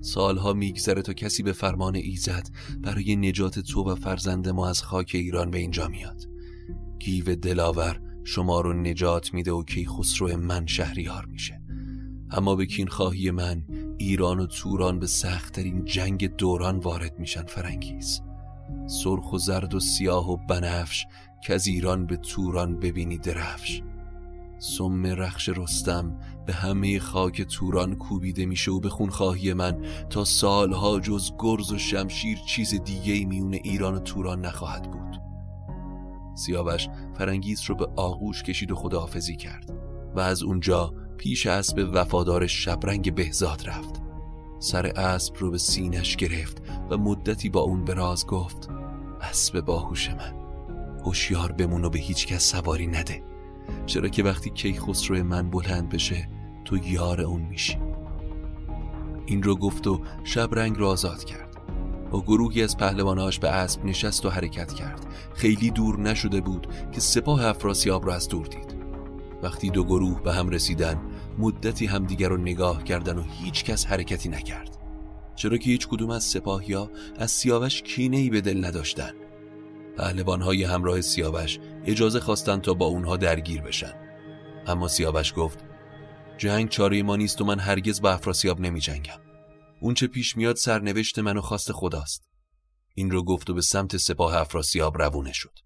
سالها 0.00 0.52
میگذره 0.52 1.02
تا 1.02 1.12
کسی 1.12 1.42
به 1.42 1.52
فرمان 1.52 1.96
ایزد 1.96 2.48
برای 2.82 3.16
نجات 3.16 3.58
تو 3.58 3.90
و 3.90 3.94
فرزند 3.94 4.48
ما 4.48 4.68
از 4.68 4.82
خاک 4.82 5.10
ایران 5.14 5.50
به 5.50 5.58
اینجا 5.58 5.88
میاد. 5.88 6.24
گیو 6.98 7.36
دلاور 7.36 8.00
شما 8.24 8.60
رو 8.60 8.72
نجات 8.72 9.34
میده 9.34 9.52
و 9.52 9.62
کی 9.62 9.86
خسرو 9.86 10.36
من 10.36 10.66
شهریار 10.66 11.26
میشه. 11.26 11.63
اما 12.34 12.54
به 12.54 12.66
کین 12.66 12.86
خواهی 12.86 13.30
من 13.30 13.64
ایران 13.98 14.40
و 14.40 14.46
توران 14.46 14.98
به 14.98 15.06
سختترین 15.06 15.84
جنگ 15.84 16.36
دوران 16.36 16.78
وارد 16.78 17.18
میشن 17.18 17.42
فرنگیز. 17.42 18.20
سرخ 18.86 19.32
و 19.32 19.38
زرد 19.38 19.74
و 19.74 19.80
سیاه 19.80 20.30
و 20.30 20.36
بنفش 20.36 21.06
که 21.42 21.54
از 21.54 21.66
ایران 21.66 22.06
به 22.06 22.16
توران 22.16 22.78
ببینی 22.78 23.18
درفش. 23.18 23.82
سم 24.58 25.06
رخش 25.06 25.48
رستم 25.48 26.18
به 26.46 26.52
همه 26.52 26.98
خاک 26.98 27.42
توران 27.42 27.94
کوبیده 27.94 28.46
میشه 28.46 28.70
و 28.70 28.80
به 28.80 28.88
خونخواهی 28.88 29.52
من 29.52 29.84
تا 30.10 30.24
سالها 30.24 31.00
جز 31.00 31.32
گرز 31.38 31.72
و 31.72 31.78
شمشیر 31.78 32.38
چیز 32.38 32.82
دیگه 32.82 33.24
میون 33.24 33.54
ایران 33.54 33.94
و 33.94 33.98
توران 33.98 34.40
نخواهد 34.40 34.90
بود. 34.90 35.20
سیاوش 36.34 36.88
فرنگیز 37.18 37.62
رو 37.66 37.74
به 37.74 37.86
آغوش 37.96 38.42
کشید 38.42 38.70
و 38.70 38.74
خداحافظی 38.74 39.36
کرد 39.36 39.72
و 40.16 40.20
از 40.20 40.42
اونجا 40.42 41.03
پیش 41.24 41.46
اسب 41.46 41.90
وفادار 41.92 42.46
شبرنگ 42.46 43.14
بهزاد 43.14 43.62
رفت. 43.66 44.02
سر 44.58 44.86
اسب 44.86 45.34
رو 45.38 45.50
به 45.50 45.58
سینش 45.58 46.16
گرفت 46.16 46.62
و 46.90 46.96
مدتی 46.96 47.48
با 47.48 47.60
اون 47.60 47.84
به 47.84 47.94
راز 47.94 48.26
گفت 48.26 48.68
اسب 49.20 49.60
باهوش 49.60 50.10
من 50.10 50.34
هوشیار 51.04 51.52
بمون 51.52 51.84
و 51.84 51.90
به 51.90 51.98
هیچ 51.98 52.26
کس 52.26 52.50
سواری 52.50 52.86
نده. 52.86 53.22
چرا 53.86 54.08
که 54.08 54.22
وقتی 54.22 54.50
کی 54.50 54.74
خسرو 54.80 55.24
من 55.24 55.50
بلند 55.50 55.88
بشه 55.88 56.28
تو 56.64 56.76
یار 56.76 57.20
اون 57.20 57.42
میشی. 57.42 57.78
این 59.26 59.42
رو 59.42 59.56
گفت 59.56 59.86
و 59.86 60.00
شب 60.24 60.54
رنگ 60.54 60.78
را 60.78 60.90
آزاد 60.90 61.24
کرد. 61.24 61.56
با 62.10 62.22
گروهی 62.22 62.62
از 62.62 62.76
پهلواناش 62.76 63.38
به 63.38 63.48
اسب 63.48 63.84
نشست 63.84 64.26
و 64.26 64.30
حرکت 64.30 64.72
کرد. 64.72 65.06
خیلی 65.34 65.70
دور 65.70 66.00
نشده 66.00 66.40
بود 66.40 66.66
که 66.92 67.00
سپاه 67.00 67.44
افراسیاب 67.44 68.06
را 68.06 68.14
از 68.14 68.28
دور 68.28 68.46
دید. 68.46 68.74
وقتی 69.44 69.70
دو 69.70 69.84
گروه 69.84 70.22
به 70.22 70.32
هم 70.32 70.48
رسیدن 70.48 71.00
مدتی 71.38 71.86
همدیگر 71.86 72.28
رو 72.28 72.36
نگاه 72.36 72.84
کردن 72.84 73.18
و 73.18 73.22
هیچ 73.22 73.64
کس 73.64 73.86
حرکتی 73.86 74.28
نکرد. 74.28 74.78
چرا 75.36 75.56
که 75.56 75.70
هیچ 75.70 75.88
کدوم 75.88 76.10
از 76.10 76.24
سپاهیا 76.24 76.90
از 77.18 77.30
سیاوش 77.30 77.82
کینه 77.82 78.16
ای 78.16 78.30
به 78.30 78.40
دل 78.40 78.64
نداشتن. 78.64 79.12
پهلوانهای 79.96 80.64
همراه 80.64 81.00
سیاوش 81.00 81.58
اجازه 81.86 82.20
خواستند 82.20 82.60
تا 82.60 82.74
با 82.74 82.86
اونها 82.86 83.16
درگیر 83.16 83.60
بشن. 83.60 83.94
اما 84.66 84.88
سیاوش 84.88 85.32
گفت 85.36 85.58
جنگ 86.38 86.68
چاره 86.68 87.02
ما 87.02 87.16
نیست 87.16 87.40
و 87.40 87.44
من 87.44 87.58
هرگز 87.58 88.00
با 88.00 88.10
افراسیاب 88.10 88.60
نمی 88.60 88.80
جنگم 88.80 89.20
اون 89.80 89.94
چه 89.94 90.06
پیش 90.06 90.36
میاد 90.36 90.56
سرنوشت 90.56 91.18
من 91.18 91.36
و 91.36 91.40
خواست 91.40 91.72
خداست. 91.72 92.24
این 92.94 93.10
رو 93.10 93.24
گفت 93.24 93.50
و 93.50 93.54
به 93.54 93.62
سمت 93.62 93.96
سپاه 93.96 94.36
افراسیاب 94.36 95.02
روونه 95.02 95.32
شد. 95.32 95.58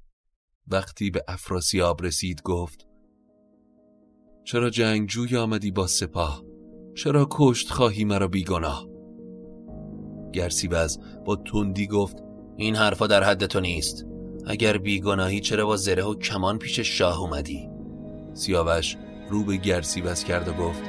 وقتی 0.67 1.11
به 1.11 1.25
افراسیاب 1.29 2.03
رسید 2.03 2.43
گفت 2.43 2.88
چرا 4.49 4.71
جنگجوی 4.71 5.37
آمدی 5.37 5.71
با 5.71 5.87
سپاه؟ 5.87 6.45
چرا 6.95 7.27
کشت 7.31 7.71
خواهی 7.71 8.05
مرا 8.05 8.29
بیگناه؟ 8.29 8.89
گرسیوز 10.33 10.99
با 11.25 11.37
تندی 11.37 11.87
گفت 11.87 12.17
این 12.57 12.77
حرفا 12.77 13.07
در 13.07 13.25
حد 13.25 13.47
تو 13.47 13.61
نیست. 13.61 14.07
اگر 14.47 14.79
بیگناهی 14.79 15.41
چرا 15.41 15.67
با 15.67 15.77
زره 15.77 16.03
و 16.03 16.15
کمان 16.15 16.59
پیش 16.59 16.81
شاه 16.81 17.21
اومدی؟ 17.21 17.69
سیاوش 18.35 18.97
رو 19.31 19.45
به 19.45 19.57
گرسیوز 19.57 20.25
کرد 20.25 20.49
و 20.49 20.53
گفت 20.53 20.83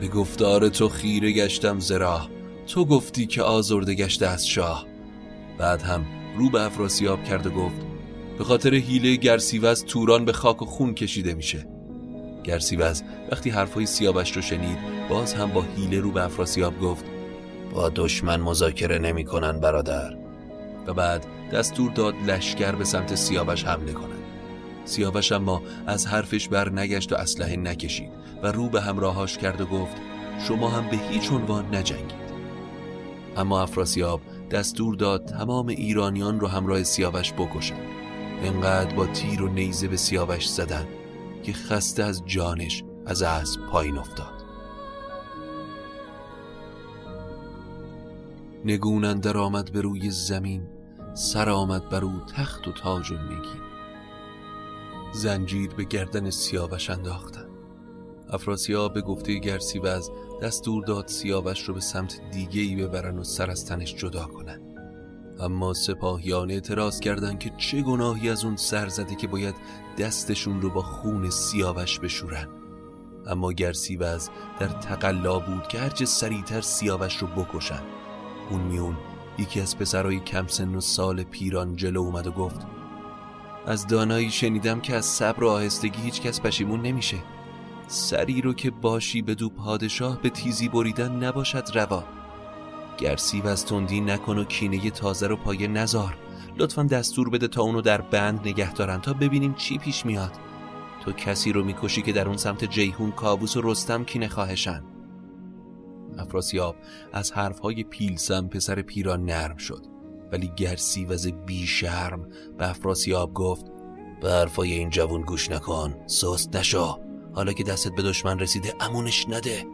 به 0.00 0.08
گفتار 0.08 0.68
تو 0.68 0.88
خیره 0.88 1.32
گشتم 1.32 1.80
زرا. 1.80 2.28
تو 2.66 2.84
گفتی 2.84 3.26
که 3.26 3.42
آزرده 3.42 3.94
گشته 3.94 4.26
از 4.26 4.48
شاه. 4.48 4.86
بعد 5.58 5.82
هم 5.82 6.06
رو 6.36 6.50
به 6.50 6.62
افراسیاب 6.62 7.24
کرد 7.24 7.46
و 7.46 7.50
گفت 7.50 7.80
به 8.38 8.44
خاطر 8.44 8.74
حیله 8.74 9.16
گرسیوز 9.16 9.84
توران 9.84 10.24
به 10.24 10.32
خاک 10.32 10.62
و 10.62 10.64
خون 10.64 10.94
کشیده 10.94 11.34
میشه. 11.34 11.73
گرسیوز 12.44 13.02
وقتی 13.32 13.50
حرفای 13.50 13.86
سیاوش 13.86 14.36
رو 14.36 14.42
شنید 14.42 14.78
باز 15.08 15.34
هم 15.34 15.50
با 15.50 15.62
حیله 15.76 16.00
رو 16.00 16.10
به 16.10 16.24
افراسیاب 16.24 16.80
گفت 16.80 17.04
با 17.72 17.88
دشمن 17.88 18.40
مذاکره 18.40 18.98
نمی‌کنن 18.98 19.60
برادر. 19.60 20.16
و 20.86 20.94
بعد 20.94 21.26
دستور 21.52 21.90
داد 21.92 22.14
لشکر 22.26 22.72
به 22.72 22.84
سمت 22.84 23.14
سیاوش 23.14 23.64
حمله 23.64 23.92
کنند. 23.92 24.22
سیاوش 24.84 25.32
اما 25.32 25.62
از 25.86 26.06
حرفش 26.06 26.48
بر 26.48 26.68
نگشت 26.68 27.12
و 27.12 27.16
اسلحه 27.16 27.56
نکشید 27.56 28.10
و 28.42 28.52
رو 28.52 28.68
به 28.68 28.80
همراهاش 28.80 29.38
کرد 29.38 29.60
و 29.60 29.66
گفت 29.66 29.96
شما 30.48 30.68
هم 30.68 30.88
به 30.90 30.96
هیچ 30.96 31.32
عنوان 31.32 31.74
نجنگید. 31.74 32.24
اما 33.36 33.62
افراسیاب 33.62 34.20
دستور 34.50 34.94
داد 34.94 35.24
تمام 35.24 35.66
ایرانیان 35.66 36.40
رو 36.40 36.48
همراه 36.48 36.82
سیاوش 36.82 37.32
بکشند. 37.32 37.80
انقدر 38.42 38.94
با 38.94 39.06
تیر 39.06 39.42
و 39.42 39.48
نیزه 39.48 39.88
به 39.88 39.96
سیاوش 39.96 40.48
زدن 40.48 40.86
که 41.44 41.52
خسته 41.52 42.02
از 42.02 42.22
جانش 42.26 42.84
از 43.06 43.22
اسب 43.22 43.60
پایین 43.60 43.98
افتاد. 43.98 44.44
نگون 48.64 49.04
اندر 49.04 49.36
آمد 49.36 49.72
به 49.72 49.80
روی 49.80 50.10
زمین 50.10 50.62
سر 51.14 51.50
آمد 51.50 51.88
بر 51.88 52.04
او 52.04 52.20
تخت 52.36 52.68
و 52.68 52.72
تاج 52.72 53.10
و 53.10 53.14
نگین 53.14 53.62
زنجیر 55.12 55.70
به 55.70 55.84
گردن 55.84 56.30
سیاوش 56.30 56.90
انداختن 56.90 57.46
افراسیاب 58.30 58.94
به 58.94 59.00
گفته 59.00 59.38
گرسیوز 59.38 60.10
دستور 60.42 60.84
داد 60.84 61.08
سیاوش 61.08 61.62
رو 61.62 61.74
به 61.74 61.80
سمت 61.80 62.20
دیگه 62.32 62.60
ای 62.60 62.76
ببرن 62.76 63.18
و 63.18 63.24
سر 63.24 63.50
از 63.50 63.66
تنش 63.66 63.94
جدا 63.94 64.24
کنن. 64.26 64.73
اما 65.40 65.74
سپاهیان 65.74 66.50
اعتراض 66.50 67.00
کردند 67.00 67.38
که 67.38 67.50
چه 67.56 67.82
گناهی 67.82 68.30
از 68.30 68.44
اون 68.44 68.56
سر 68.56 68.88
زده 68.88 69.14
که 69.14 69.26
باید 69.26 69.54
دستشون 69.98 70.62
رو 70.62 70.70
با 70.70 70.82
خون 70.82 71.30
سیاوش 71.30 71.98
بشورن. 71.98 72.48
اما 73.26 73.52
گرسیوز 73.52 74.30
در 74.60 74.68
تقلا 74.68 75.38
بود 75.38 75.68
که 75.68 75.78
هرچه 75.78 76.04
سریعتر 76.04 76.60
سیاوش 76.60 77.16
رو 77.16 77.26
بکشن. 77.26 77.82
اون 78.50 78.60
میون 78.60 78.96
یکی 79.38 79.60
از 79.60 79.78
پسرای 79.78 80.20
کم 80.20 80.46
سن 80.46 80.74
و 80.74 80.80
سال 80.80 81.22
پیران 81.22 81.76
جلو 81.76 82.00
اومد 82.00 82.26
و 82.26 82.30
گفت 82.30 82.60
از 83.66 83.86
دانایی 83.86 84.30
شنیدم 84.30 84.80
که 84.80 84.96
از 84.96 85.04
صبر 85.04 85.44
و 85.44 85.48
آهستگی 85.48 86.02
هیچ 86.02 86.20
کس 86.20 86.40
پشیمون 86.40 86.82
نمیشه. 86.82 87.16
سری 87.86 88.40
رو 88.40 88.52
که 88.52 88.70
باشی 88.70 89.22
به 89.22 89.34
دو 89.34 89.48
پادشاه 89.48 90.22
به 90.22 90.30
تیزی 90.30 90.68
بریدن 90.68 91.24
نباشد 91.24 91.64
روا. 91.74 92.04
گرسی 92.98 93.40
و 93.40 93.46
از 93.46 93.66
تندی 93.66 94.00
نکن 94.00 94.38
و 94.38 94.44
کینه 94.44 94.90
تازه 94.90 95.26
رو 95.26 95.36
پایه 95.36 95.68
نزار. 95.68 96.16
لطفا 96.58 96.82
دستور 96.82 97.30
بده 97.30 97.48
تا 97.48 97.62
اونو 97.62 97.80
در 97.80 98.00
بند 98.00 98.48
نگه 98.48 98.72
دارن 98.72 99.00
تا 99.00 99.12
ببینیم 99.12 99.54
چی 99.54 99.78
پیش 99.78 100.06
میاد. 100.06 100.32
تو 101.04 101.12
کسی 101.12 101.52
رو 101.52 101.64
می‌کشی 101.64 102.02
که 102.02 102.12
در 102.12 102.28
اون 102.28 102.36
سمت 102.36 102.64
جیهون 102.64 103.10
کابوس 103.10 103.56
و 103.56 103.60
رستم 103.64 104.04
کینه 104.04 104.28
خواهشن. 104.28 104.84
افراسیاب 106.18 106.76
از 107.12 107.32
حرفهای 107.32 107.84
پیلسم 107.84 108.48
پسر 108.48 108.82
پیران 108.82 109.24
نرم 109.24 109.56
شد. 109.56 109.86
ولی 110.32 110.52
گرسی 110.56 111.04
وز 111.04 111.26
بی 111.26 111.66
شرم 111.66 112.28
به 112.58 112.70
افراسیاب 112.70 113.34
گفت 113.34 113.66
به 114.20 114.30
حرفای 114.30 114.72
این 114.72 114.90
جوون 114.90 115.22
گوش 115.22 115.50
نکن 115.50 115.94
سست 116.06 116.56
نشو. 116.56 116.98
حالا 117.32 117.52
که 117.52 117.64
دستت 117.64 117.92
به 117.94 118.02
دشمن 118.02 118.38
رسیده 118.38 118.74
امونش 118.80 119.28
نده. 119.28 119.66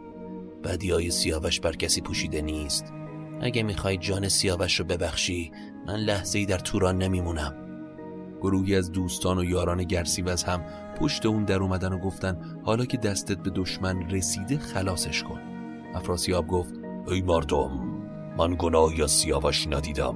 بدی 0.63 0.91
های 0.91 1.11
سیاوش 1.11 1.59
بر 1.59 1.75
کسی 1.75 2.01
پوشیده 2.01 2.41
نیست. 2.41 2.93
اگه 3.41 3.63
می‌خوای 3.63 3.97
جان 3.97 4.27
سیاوش 4.27 4.79
رو 4.79 4.85
ببخشی 4.85 5.51
من 5.87 5.95
لحظه 5.95 6.39
ای 6.39 6.45
در 6.45 6.57
توران 6.57 6.97
نمیمونم. 6.97 7.55
گروهی 8.41 8.75
از 8.75 8.91
دوستان 8.91 9.37
و 9.37 9.43
یاران 9.43 9.83
گرسیوز 9.83 10.43
هم 10.43 10.63
پشت 10.97 11.25
اون 11.25 11.45
در 11.45 11.59
اومدن 11.59 11.93
و 11.93 11.97
گفتن 11.99 12.59
حالا 12.63 12.85
که 12.85 12.97
دستت 12.97 13.37
به 13.37 13.49
دشمن 13.49 14.09
رسیده 14.09 14.57
خلاصش 14.57 15.23
کن. 15.23 15.39
افراسیاب 15.95 16.47
گفت 16.47 16.73
ای 17.07 17.21
مردم 17.21 17.71
من 18.37 18.55
گناهی 18.59 19.03
از 19.03 19.11
سیاوش 19.11 19.67
ندیدم. 19.67 20.15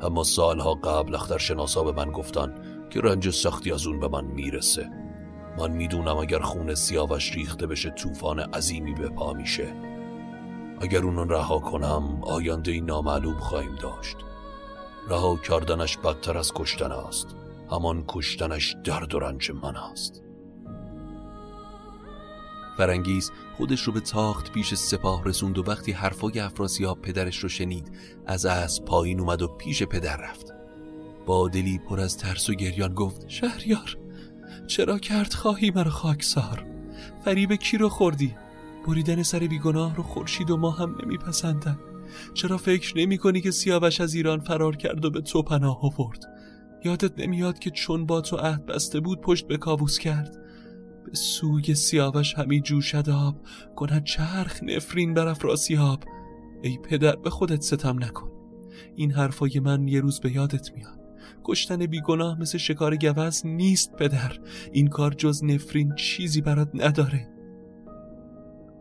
اما 0.00 0.24
سالها 0.24 0.74
قبل 0.74 1.14
اخترشناسا 1.14 1.82
به 1.82 1.92
من 1.92 2.12
گفتن 2.12 2.54
که 2.90 3.00
رنج 3.00 3.30
سختی 3.30 3.72
از 3.72 3.86
اون 3.86 4.00
به 4.00 4.08
من 4.08 4.24
می‌رسه. 4.24 4.90
من 5.58 5.70
می‌دونم 5.70 6.16
اگر 6.16 6.40
خون 6.40 6.74
سیاوش 6.74 7.34
ریخته 7.34 7.66
بشه 7.66 7.90
طوفان 7.90 8.40
عظیمی 8.40 8.94
به 8.94 9.08
پا 9.08 9.32
میشه. 9.32 9.83
اگر 10.80 11.02
اونو 11.02 11.24
رها 11.24 11.58
کنم 11.58 12.20
آینده 12.22 12.72
ای 12.72 12.80
نامعلوم 12.80 13.38
خواهیم 13.38 13.74
داشت. 13.74 14.16
رها 15.08 15.36
کردنش 15.36 15.96
بدتر 15.96 16.38
از 16.38 16.52
کشتن 16.54 16.92
است. 16.92 17.36
همان 17.70 18.04
کشتنش 18.08 18.76
درد 18.84 19.14
و 19.14 19.18
رنج 19.18 19.50
من 19.50 19.76
است. 19.76 20.22
فرنگیز 22.76 23.32
خودش 23.56 23.82
رو 23.82 23.92
به 23.92 24.00
تاخت 24.00 24.52
پیش 24.52 24.74
سپاه 24.74 25.24
رسوند 25.24 25.58
و 25.58 25.62
وقتی 25.62 25.92
حرفای 25.92 26.40
افراسیاب 26.40 27.02
پدرش 27.02 27.38
رو 27.38 27.48
شنید 27.48 27.92
از 28.26 28.46
اسب 28.46 28.84
پایین 28.84 29.20
اومد 29.20 29.42
و 29.42 29.48
پیش 29.48 29.82
پدر 29.82 30.16
رفت. 30.16 30.54
با 31.26 31.48
دلی 31.48 31.78
پر 31.78 32.00
از 32.00 32.16
ترس 32.16 32.50
و 32.50 32.54
گریان 32.54 32.94
گفت 32.94 33.28
شهریار 33.28 33.98
چرا 34.66 34.98
کرد 34.98 35.32
خواهی 35.32 35.70
مرا 35.70 35.90
خاکسار؟ 35.90 36.66
فریب 37.24 37.54
کی 37.54 37.78
رو 37.78 37.88
خوردی؟ 37.88 38.36
بریدن 38.86 39.22
سر 39.22 39.38
بیگناه 39.38 39.96
رو 39.96 40.02
خورشید 40.02 40.50
و 40.50 40.56
ما 40.56 40.70
هم 40.70 40.96
نمیپسندن. 41.02 41.78
چرا 42.34 42.58
فکر 42.58 42.98
نمی 42.98 43.18
کنی 43.18 43.40
که 43.40 43.50
سیاوش 43.50 44.00
از 44.00 44.14
ایران 44.14 44.40
فرار 44.40 44.76
کرد 44.76 45.04
و 45.04 45.10
به 45.10 45.20
تو 45.20 45.42
پناه 45.42 45.78
آورد؟ 45.82 46.24
یادت 46.84 47.20
نمیاد 47.20 47.58
که 47.58 47.70
چون 47.70 48.06
با 48.06 48.20
تو 48.20 48.36
عهد 48.36 48.66
بسته 48.66 49.00
بود 49.00 49.20
پشت 49.20 49.46
به 49.46 49.56
کابوس 49.56 49.98
کرد؟ 49.98 50.36
به 51.04 51.16
سوی 51.16 51.74
سیاوش 51.74 52.34
همی 52.34 52.60
جوشد 52.60 53.10
آب. 53.10 53.36
کند 53.76 54.04
چرخ 54.04 54.62
نفرین 54.62 55.14
بر 55.14 55.34
ای 56.62 56.78
پدر 56.78 57.16
به 57.16 57.30
خودت 57.30 57.62
ستم 57.62 58.04
نکن. 58.04 58.30
این 58.96 59.12
حرفای 59.12 59.60
من 59.60 59.88
یه 59.88 60.00
روز 60.00 60.20
به 60.20 60.32
یادت 60.32 60.74
میاد. 60.74 61.00
کشتن 61.44 61.86
بیگناه 61.86 62.40
مثل 62.40 62.58
شکار 62.58 62.96
گوز 62.96 63.46
نیست 63.46 63.92
پدر. 63.96 64.38
این 64.72 64.86
کار 64.86 65.14
جز 65.14 65.44
نفرین 65.44 65.94
چیزی 65.94 66.40
برات 66.40 66.70
نداره. 66.74 67.33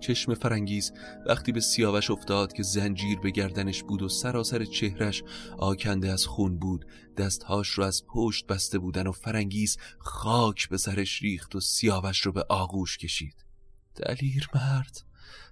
چشم 0.04 0.34
فرنگیز 0.34 0.94
وقتی 1.26 1.52
به 1.52 1.60
سیاوش 1.60 2.12
افتاد 2.12 2.54
که 2.54 2.64
زنجیر 2.64 3.20
به 3.20 3.32
گردنش 3.32 3.84
بود 3.84 4.02
و 4.02 4.10
سراسر 4.10 4.66
چهرش 4.66 5.24
آکنده 5.58 6.12
از 6.12 6.26
خون 6.26 6.60
بود 6.60 6.86
دستهاش 7.18 7.70
رو 7.70 7.84
از 7.84 8.04
پشت 8.08 8.48
بسته 8.48 8.80
بودن 8.80 9.08
و 9.08 9.12
فرنگیز 9.12 9.78
خاک 10.00 10.70
به 10.70 10.78
سرش 10.78 11.22
ریخت 11.22 11.56
و 11.56 11.60
سیاوش 11.60 12.22
رو 12.22 12.32
به 12.32 12.46
آغوش 12.50 12.98
کشید. 12.98 13.46
دلیر 13.96 14.48
مرد 14.56 15.04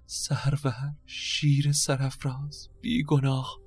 سرور 0.06 0.94
شیر 1.06 1.72
سرفراز 1.72 2.70
بی 2.82 3.04
گناه 3.04 3.60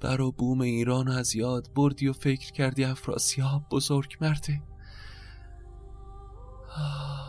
بر 0.00 0.20
و 0.20 0.32
بوم 0.32 0.60
ایران 0.60 1.08
از 1.08 1.36
یاد 1.36 1.70
بردی 1.74 2.08
و 2.08 2.12
فکر 2.12 2.52
کردی 2.52 2.84
افراسیاب 2.84 3.68
بزرگ 3.70 4.16
مرده. 4.20 4.62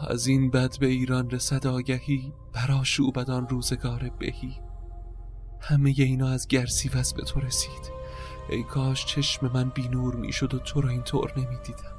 از 0.08 0.28
این 0.28 0.52
بد 0.52 0.80
به 0.80 0.88
ایران 0.88 1.30
رسد 1.30 1.68
آگهی 1.68 2.34
براشو 2.54 3.12
بدان 3.12 3.47
روزگار 3.47 4.12
بهی. 4.20 4.60
همه 5.62 5.93
اینا 5.97 6.30
از 6.30 6.47
گرسی 6.47 6.89
وز 6.89 7.14
به 7.14 7.22
تو 7.22 7.39
رسید. 7.39 7.91
ای 8.50 8.64
کاش 8.64 9.06
چشم 9.06 9.52
من 9.54 9.70
بینور 9.70 10.16
می‌شد 10.16 10.54
و 10.54 10.60
تو 10.60 10.82
را 10.82 10.89
اینطور 10.89 11.34
نمی‌دیدم. 11.38 11.95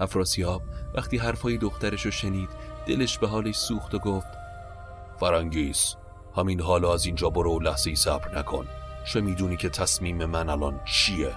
افراسیاب 0.00 0.62
وقتی 0.94 1.18
حرفای 1.18 1.58
دخترش 1.58 2.04
رو 2.04 2.10
شنید 2.10 2.48
دلش 2.86 3.18
به 3.18 3.28
حالش 3.28 3.56
سوخت 3.56 3.94
و 3.94 3.98
گفت 3.98 4.28
فرانگیس 5.20 5.94
همین 6.36 6.60
حالا 6.60 6.94
از 6.94 7.06
اینجا 7.06 7.30
برو 7.30 7.60
لحظه 7.60 7.94
صبر 7.94 8.38
نکن. 8.38 8.66
چه 9.04 9.20
می‌دونی 9.20 9.56
که 9.56 9.68
تصمیم 9.68 10.24
من 10.24 10.48
الان 10.48 10.80
چیه؟ 10.84 11.34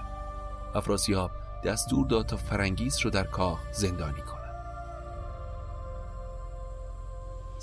افراسیاب 0.74 1.30
دستور 1.64 2.06
داد 2.06 2.26
تا 2.26 2.36
فرنگیس 2.36 3.04
رو 3.04 3.10
در 3.10 3.24
کاخ 3.24 3.58
زندانی 3.72 4.20
کنه 4.20 4.31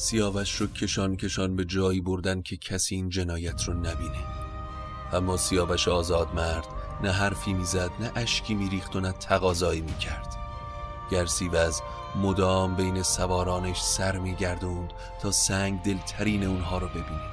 سیاوش 0.02 0.56
رو 0.56 0.68
کشان 0.68 1.18
کشان 1.18 1.56
به 1.56 1.66
جایی 1.66 2.02
بردن 2.02 2.42
که 2.42 2.58
کسی 2.58 2.96
این 2.96 3.10
جنایت 3.10 3.64
رو 3.64 3.74
نبینه. 3.74 4.24
اما 5.14 5.38
سیاوش 5.38 5.88
آزاد 5.88 6.34
مرد 6.36 6.68
نه 7.04 7.12
حرفی 7.12 7.54
می‌زد 7.54 7.92
نه 8.00 8.12
اشکی 8.16 8.54
میریخت 8.54 8.96
و 8.96 9.00
نه 9.00 9.12
تقاضایی 9.12 9.82
می‌کرد. 9.82 10.36
گرسیوز 11.12 11.82
مدام 12.16 12.76
بین 12.76 13.04
سوارانش 13.04 13.82
سر 13.82 14.18
میگردوند 14.18 14.94
تا 15.22 15.32
سنگ 15.32 15.82
دلترین 15.82 16.44
اونها 16.44 16.78
رو 16.78 16.88
ببینه. 16.88 17.30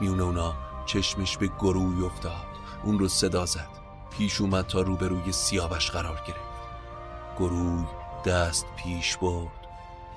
میون 0.00 0.20
اونا 0.20 0.54
چشمش 0.86 1.36
به 1.36 1.46
گروی 1.46 2.04
افتاد. 2.04 2.46
اون 2.84 2.98
رو 2.98 3.08
صدا 3.08 3.46
زد. 3.46 3.70
پیش 4.10 4.40
اومد 4.40 4.66
تا 4.66 4.80
روبروی 4.80 5.32
سیاوش 5.32 5.90
قرار 5.90 6.20
گرفت. 6.26 7.38
گروی 7.38 7.84
دست 8.26 8.66
پیش 8.76 9.16
برد. 9.16 9.61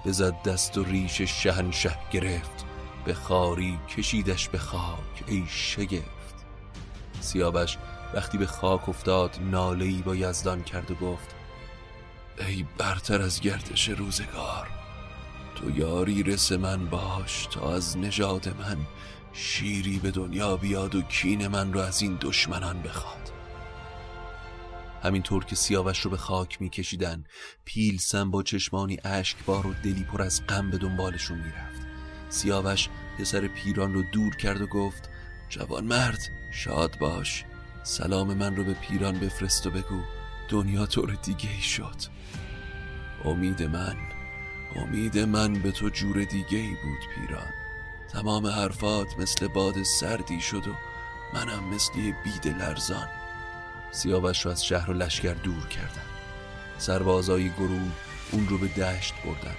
بزد 0.06 0.44
دست 0.44 0.78
و 0.78 0.84
ریش 0.84 1.22
شهنشه 1.22 1.98
گرفت 2.12 2.66
به 3.06 3.14
خاری 3.14 3.80
کشیدش 3.98 4.50
به 4.50 4.58
خاک 4.58 5.24
ای 5.28 5.44
شگفت. 5.48 6.36
سیاوش 7.20 7.78
وقتی 8.14 8.38
به 8.38 8.46
خاک 8.46 8.90
افتاد 8.90 9.40
نالهی 9.52 10.02
با 10.02 10.16
یزدان 10.16 10.64
کرد 10.64 10.92
و 10.92 10.96
گفت 10.96 11.36
ای 12.40 12.66
برتر 12.78 13.22
از 13.22 13.42
گردش 13.42 13.90
روزگار 13.90 14.68
تو 15.56 15.78
یاری 15.78 16.24
رس 16.24 16.52
من 16.52 16.86
باش 16.86 17.48
تا 17.52 17.76
از 17.76 17.98
نژاد 17.98 18.48
من 18.48 18.78
شیری 19.34 20.00
به 20.00 20.12
دنیا 20.12 20.58
بیاد 20.58 20.96
و 20.96 21.02
کین 21.02 21.48
من 21.48 21.74
رو 21.74 21.80
از 21.80 22.02
این 22.02 22.18
دشمنان 22.22 22.82
بخواد. 22.82 23.35
همینطور 25.06 25.46
که 25.46 25.56
سیاوش 25.56 26.00
رو 26.00 26.12
به 26.12 26.18
خاک 26.18 26.62
میکشیدن 26.62 27.24
پیلسن 27.66 28.32
با 28.32 28.44
چشمانی 28.44 28.98
اشکبار 29.04 29.68
و 29.68 29.74
دلی 29.74 30.04
پر 30.04 30.22
از 30.22 30.48
غم 30.48 30.70
به 30.70 30.78
دنبالشون 30.78 31.38
می‌رفت. 31.38 31.82
سیاوش 32.30 32.90
پسر 33.20 33.48
پیران 33.48 33.94
رو 33.94 34.04
دور 34.12 34.36
کرد 34.36 34.62
و 34.62 34.68
گفت 34.68 35.10
جوان 35.50 35.84
مرد 35.84 36.20
شاد 36.52 36.98
باش. 37.00 37.46
سلام 37.84 38.34
من 38.34 38.56
رو 38.56 38.64
به 38.64 38.74
پیران 38.74 39.20
بفرست 39.20 39.68
و 39.68 39.72
بگو 39.72 40.02
دنیا 40.50 40.86
طور 40.86 41.18
دیگه 41.24 41.50
ای 41.50 41.62
شد. 41.62 41.96
امید 43.26 43.64
من 43.64 43.96
امید 44.76 45.20
من 45.20 45.54
به 45.54 45.72
تو 45.72 45.90
جور 45.90 46.24
دیگه 46.24 46.58
ای 46.58 46.76
بود 46.84 47.00
پیران. 47.16 47.52
تمام 48.12 48.48
حرفات 48.48 49.20
مثل 49.20 49.48
باد 49.48 49.84
سردی 49.84 50.42
شد 50.42 50.68
و 50.68 50.74
منم 51.34 51.64
مثل 51.64 51.94
بید 52.24 52.48
لرزان 52.48 53.25
سیاوش 53.96 54.46
رو 54.46 54.52
از 54.52 54.66
شهر 54.66 54.92
و 54.92 54.94
لشکر 54.94 55.34
دور 55.34 55.68
کردن 55.68 56.06
سربازای 56.78 57.50
گروه 57.50 57.92
اون 58.32 58.48
رو 58.48 58.58
به 58.58 58.68
دشت 58.68 59.14
بردن 59.26 59.56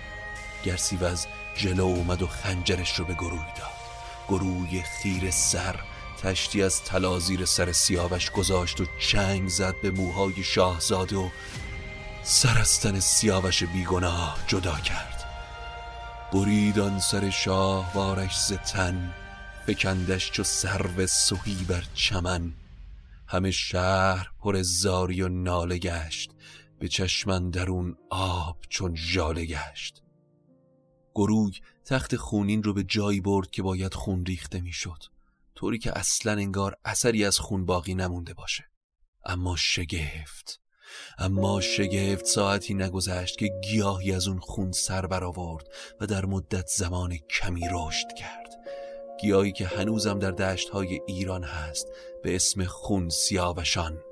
گرسیوز 0.64 1.26
جلو 1.57 1.84
اومد 1.84 2.22
و 2.22 2.26
خنجرش 2.26 2.99
رو 2.99 3.05
به 3.05 3.14
گروه 3.14 3.47
داد. 3.57 3.76
گروه 4.28 4.82
خیر 4.82 5.30
سر 5.30 5.80
تشتی 6.22 6.62
از 6.62 6.84
طلا 6.84 7.18
زیر 7.18 7.45
سر 7.45 7.72
سیاوش 7.72 8.30
گذاشت 8.30 8.80
و 8.80 8.87
چنگ 9.01 9.49
زد 9.49 9.74
به 9.82 9.91
موهای 9.91 10.43
شاهزاده 10.43 11.16
و 11.16 11.28
سر 12.22 12.59
از 12.59 12.80
تن 12.80 13.01
سیاوش 13.01 13.62
بیگناه 13.62 14.39
جدا 14.47 14.74
کرد. 14.74 15.24
بریدان 16.32 17.01
سر 17.01 17.30
شاه 17.30 17.93
وارش 17.95 18.39
زتن 18.41 19.14
فکندش 19.66 20.30
چو 20.30 20.43
سرو 20.43 21.07
سهی 21.07 21.64
بر 21.68 21.82
چمن. 21.95 22.53
همه 23.29 23.51
شهر 23.51 24.31
پر 24.41 24.62
زاری 24.62 25.22
و 25.22 25.29
ناله 25.29 25.79
گشت. 25.79 26.31
به 26.79 26.89
چشمن 26.89 27.51
درون 27.51 27.97
آب 28.11 28.57
چون 28.68 28.95
ژاله 28.97 29.45
گشت. 29.45 30.03
گروگ 31.14 31.55
تخت 31.85 32.16
خونین 32.16 32.62
رو 32.62 32.74
به 32.74 32.83
جایی 32.83 33.20
برد 33.20 33.51
که 33.51 33.62
باید 33.62 33.95
خون 33.95 34.27
ریخته 34.27 34.61
می‌شد. 34.61 35.03
طوری 35.55 35.79
که 35.79 35.99
اصلا 35.99 36.33
انگار 36.33 36.77
اثری 36.85 37.24
از 37.24 37.39
خون 37.39 37.66
باقی 37.66 37.95
نمونده 37.95 38.35
باشه. 38.35 38.64
اما 39.24 39.57
شگفت. 39.57 40.61
اما 41.18 41.61
شگفت 41.61 42.24
ساعتی 42.24 42.74
نگذشت 42.74 43.39
که 43.39 43.49
گیاهی 43.64 44.12
از 44.12 44.29
اون 44.29 44.39
خون 44.39 44.72
سر 44.72 45.07
برآورد 45.07 45.66
و 46.01 46.07
در 46.07 46.24
مدت 46.24 46.66
زمان 46.66 47.16
کمی 47.16 47.68
رشد 47.70 48.12
کرد. 48.18 48.45
گیاهی 49.20 49.52
که 49.52 49.66
هنوزم 49.66 50.18
در 50.18 50.30
دشت 50.30 50.68
های 50.68 51.00
ایران 51.06 51.42
هست 51.42 51.92
به 52.22 52.34
اسم 52.36 52.64
خون 52.64 53.08
سیاوشان. 53.08 54.02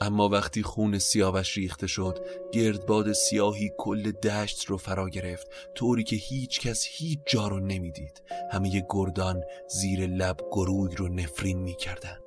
اما 0.00 0.28
وقتی 0.28 0.62
خون 0.62 0.98
سیاوش 0.98 1.56
ریخته 1.56 1.86
شد 1.86 2.18
گردباد 2.52 3.12
سیاهی 3.12 3.70
کل 3.78 4.12
دشت 4.12 4.64
رو 4.66 4.76
فرا 4.76 5.08
گرفت 5.08 5.46
طوری 5.74 6.04
که 6.04 6.16
هیچ 6.16 6.60
کس 6.60 6.86
هیچ 6.90 7.18
جا 7.26 7.48
رو 7.48 7.60
نمی‌دید. 7.60 8.22
همه 8.52 8.86
گردان 8.90 9.44
زیر 9.68 10.06
لب 10.06 10.36
گروی 10.52 10.96
رو 10.96 11.08
نفرین 11.08 11.58
می‌کردن 11.58 12.18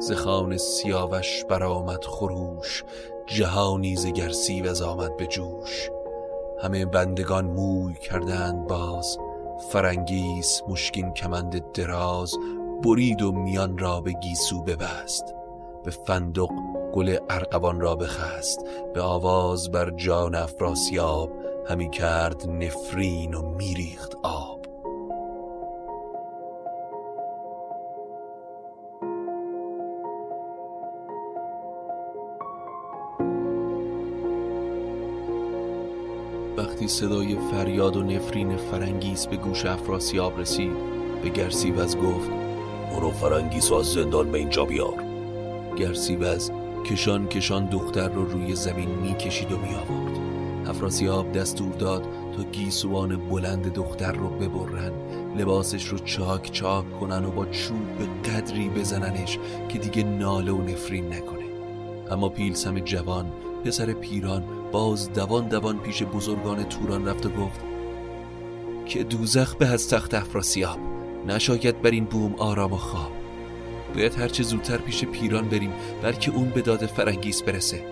زخان 0.00 0.56
سیاوش 0.56 1.44
برآمد 1.44 2.04
خروش 2.04 2.84
جهانی 3.36 3.96
ز 3.96 4.06
گرسیوز 4.06 4.82
آمد 4.82 5.16
به 5.16 5.26
جوش. 5.26 5.90
همه 6.62 6.84
بندگان 6.84 7.44
موی 7.44 7.94
کردند 7.94 8.66
باز 8.66 9.18
فرنگیس 9.72 10.62
مشکین 10.68 11.12
کمند 11.12 11.72
دراز 11.72 12.34
برید 12.84 13.22
و 13.22 13.32
میان 13.32 13.78
را 13.78 14.00
به 14.00 14.12
گیسو 14.12 14.62
ببست. 14.62 15.34
به 15.84 15.90
فندق 15.90 16.48
گل 16.92 17.16
ارقوان 17.30 17.80
را 17.80 17.96
بخست 17.96 18.64
به 18.94 19.02
آواز 19.02 19.70
بر 19.70 19.90
جان 19.90 20.34
افراسیاب 20.34 21.32
همی 21.68 21.90
کرد 21.90 22.50
نفرین 22.50 23.34
و 23.34 23.42
میریخت 23.42 24.16
صدای 36.90 37.36
فریاد 37.50 37.96
و 37.96 38.02
نفرین 38.02 38.56
فرنگیس 38.56 39.26
به 39.26 39.36
گوش 39.36 39.66
افراسیاب 39.66 40.40
رسید. 40.40 40.72
به 41.22 41.28
گرسیوز 41.28 41.96
گفت 41.96 42.30
برو 42.92 43.10
فرنگیس 43.10 43.72
از 43.72 43.86
زندان 43.86 44.32
به 44.32 44.38
اینجا 44.38 44.64
بیار. 44.64 45.04
گرسیوز 45.76 46.50
کشان 46.90 47.28
کشان 47.28 47.66
دختر 47.66 48.08
رو 48.08 48.24
روی 48.24 48.54
زمین 48.54 48.88
می‌کشید 48.88 49.52
و 49.52 49.56
می 49.56 49.74
آورد 49.74 50.18
افراسیاب 50.68 51.32
دستور 51.32 51.72
داد 51.72 52.02
تا 52.36 52.42
گیسوان 52.42 53.28
بلند 53.28 53.72
دختر 53.72 54.12
رو 54.12 54.28
ببرن. 54.28 54.92
لباسش 55.38 55.84
رو 55.84 55.98
چاک 55.98 56.52
چاک 56.52 57.00
کنن 57.00 57.24
و 57.24 57.30
با 57.30 57.46
چوب 57.46 57.98
به 57.98 58.30
قدری 58.30 58.68
بزننش 58.68 59.38
که 59.68 59.78
دیگه 59.78 60.02
ناله 60.02 60.52
و 60.52 60.62
نفرین 60.62 61.06
نکنه. 61.06 61.44
اما 62.10 62.28
پیلسم 62.28 62.78
جوان 62.78 63.32
پسر 63.64 63.92
پیران 63.92 64.42
باز 64.72 65.12
دوان 65.12 65.48
دوان 65.48 65.78
پیش 65.78 66.02
بزرگان 66.02 66.64
توران 66.64 67.08
رفت 67.08 67.26
و 67.26 67.28
گفت 67.28 67.60
که 68.86 69.04
دوزخ 69.04 69.54
به 69.54 69.66
از 69.66 69.88
تخت 69.88 70.14
افراسیاب 70.14 70.78
نشاید 71.26 71.82
بر 71.82 71.90
این 71.90 72.04
بوم 72.04 72.34
آرام 72.34 72.72
و 72.72 72.76
خواب. 72.76 73.12
باید 73.94 74.14
هرچه 74.14 74.42
زودتر 74.42 74.76
پیش 74.76 75.04
پیران 75.04 75.48
بریم 75.48 75.72
بلکه 76.02 76.30
اون 76.30 76.50
به 76.50 76.62
داد 76.62 76.86
فرنگیس 76.86 77.42
برسه. 77.42 77.84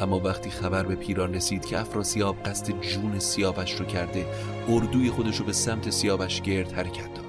اما 0.00 0.18
وقتی 0.18 0.50
خبر 0.50 0.82
به 0.82 0.94
پیران 0.94 1.34
رسید 1.34 1.66
که 1.66 1.80
افراسیاب 1.80 2.36
قصد 2.44 2.80
جون 2.80 3.18
سیاوش 3.18 3.72
رو 3.72 3.84
کرده 3.84 4.26
اردوی 4.68 5.10
خودش 5.10 5.36
رو 5.36 5.44
به 5.44 5.52
سمت 5.52 5.90
سیاوش 5.90 6.40
گرد 6.42 6.72
حرکت 6.72 7.14
داد. 7.14 7.24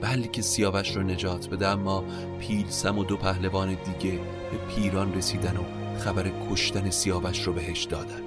بلکه 0.00 0.42
سیاوش 0.42 0.96
رو 0.96 1.02
نجات 1.02 1.48
بده 1.48 1.68
اما 1.68 2.04
پیل 2.40 2.66
سم 2.68 2.98
و 2.98 3.04
دو 3.04 3.16
پهلوان 3.16 3.68
دیگه 3.68 4.18
به 4.50 4.74
پیران 4.74 5.14
رسیدن 5.14 5.56
و 5.56 5.81
خبر 5.98 6.30
کشتن 6.50 6.90
سیاوش 6.90 7.42
رو 7.42 7.52
بهش 7.52 7.84
دادن. 7.84 8.22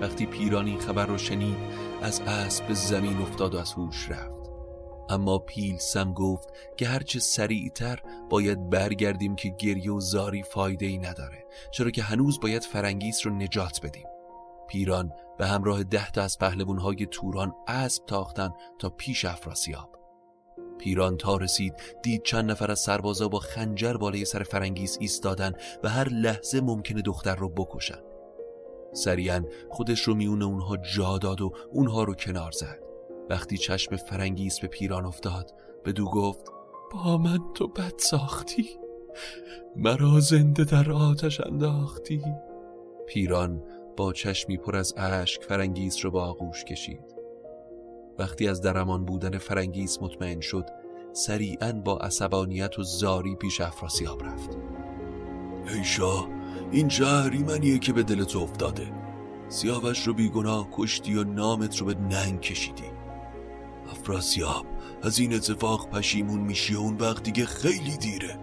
وقتی 0.00 0.26
پیران 0.26 0.66
این 0.66 0.78
خبر 0.78 1.06
رو 1.06 1.18
شنید 1.18 1.56
از 2.02 2.20
اسب 2.20 2.66
به 2.66 2.74
زمین 2.74 3.22
افتاد 3.22 3.54
و 3.54 3.58
از 3.58 3.72
هوش 3.72 4.10
رفت. 4.10 4.40
اما 5.08 5.38
پیل 5.38 5.76
سم 5.76 6.12
گفت 6.12 6.48
که 6.76 6.86
هرچه 6.86 7.18
سریعتر 7.18 8.00
باید 8.30 8.70
برگردیم 8.70 9.36
که 9.36 9.48
گریه 9.48 9.92
و 9.92 10.00
زاری 10.00 10.42
فایده 10.42 10.86
ای 10.86 10.98
نداره 10.98 11.44
چرا 11.70 11.90
که 11.90 12.02
هنوز 12.02 12.40
باید 12.40 12.62
فرنگیس 12.62 13.26
رو 13.26 13.32
نجات 13.32 13.80
بدیم. 13.82 14.06
پیران 14.68 15.12
به 15.38 15.46
همراه 15.46 15.82
ده 15.82 16.10
تا 16.10 16.22
از 16.22 16.38
پهلوانهای 16.38 17.06
توران 17.06 17.54
اسب 17.66 18.06
تاختن 18.06 18.50
تا 18.78 18.90
پیش 18.90 19.24
افراسیاب. 19.24 19.99
پیران 20.80 21.16
تا 21.16 21.36
رسید 21.36 21.74
دید 22.02 22.22
چند 22.22 22.50
نفر 22.50 22.70
از 22.70 22.80
سربازا 22.80 23.28
با 23.28 23.38
خنجر 23.38 23.92
بالای 23.92 24.24
سر 24.24 24.42
فرنگیس 24.42 24.96
ایستادن 25.00 25.52
و 25.82 25.88
هر 25.88 26.08
لحظه 26.08 26.60
ممکنه 26.60 27.02
دختر 27.02 27.34
رو 27.34 27.48
بکشن. 27.48 27.98
سریعا 28.92 29.44
خودش 29.68 30.00
رو 30.00 30.14
میون 30.14 30.42
اونها 30.42 30.76
جا 30.76 31.18
داد 31.18 31.40
و 31.40 31.52
اونها 31.72 32.04
رو 32.04 32.14
کنار 32.14 32.50
زد. 32.52 32.78
وقتی 33.30 33.58
چشم 33.58 33.96
فرنگیس 33.96 34.60
به 34.60 34.68
پیران 34.68 35.06
افتاد 35.06 35.54
بدو 35.84 36.04
گفت 36.04 36.48
با 36.92 37.18
من 37.18 37.38
تو 37.54 37.68
بد 37.68 37.94
ساختی 37.98 38.68
مرا 39.76 40.20
زنده 40.20 40.64
در 40.64 40.92
آتش 40.92 41.40
انداختی. 41.40 42.22
پیران 43.08 43.62
با 43.96 44.12
چشمی 44.12 44.56
پر 44.56 44.76
از 44.76 44.94
اشک 44.96 45.42
فرنگیس 45.42 46.04
رو 46.04 46.10
به 46.10 46.24
آغوش 46.24 46.64
کشید. 46.64 47.19
وقتی 48.18 48.48
از 48.48 48.60
در 48.60 48.82
امان 48.82 49.04
بودن 49.04 49.38
فرنگیس 49.38 50.02
مطمئن 50.02 50.40
شد 50.40 50.64
سریعا 51.12 51.72
با 51.72 51.98
عصبانیت 51.98 52.78
و 52.78 52.82
زاری 52.82 53.34
پیش 53.34 53.60
افراسیاب 53.60 54.24
رفت. 54.24 54.58
ای 55.74 55.84
شاه 55.84 56.28
این 56.72 56.88
چه 56.88 57.38
اهریمنیه 57.38 57.78
که 57.78 57.92
به 57.92 58.02
دل 58.02 58.24
تو 58.24 58.38
افتاده. 58.38 58.92
سیاوش 59.48 60.06
رو 60.06 60.14
بیگناه 60.14 60.68
کشتی 60.72 61.16
و 61.16 61.24
نامت 61.24 61.76
رو 61.76 61.86
به 61.86 61.94
ننگ 61.94 62.40
کشیدی. 62.40 62.90
افراسیاب 63.90 64.66
از 65.02 65.18
این 65.18 65.34
اتفاق 65.34 65.88
پشیمون 65.88 66.40
میشی 66.40 66.74
و 66.74 66.78
اون 66.78 66.96
وقت 66.96 67.22
دیگه 67.22 67.44
خیلی 67.44 67.96
دیره. 67.96 68.38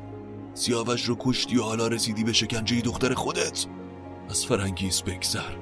سیاوش 0.54 1.06
رو 1.06 1.16
کشتی 1.20 1.58
و 1.58 1.64
حالا 1.64 1.88
رسیدی 1.88 2.24
به 2.24 2.34
شکنجه 2.34 2.82
دختر 2.82 3.14
خودت. 3.14 3.66
از 4.30 4.46
فرنگیس 4.46 5.02
بگذر. 5.02 5.56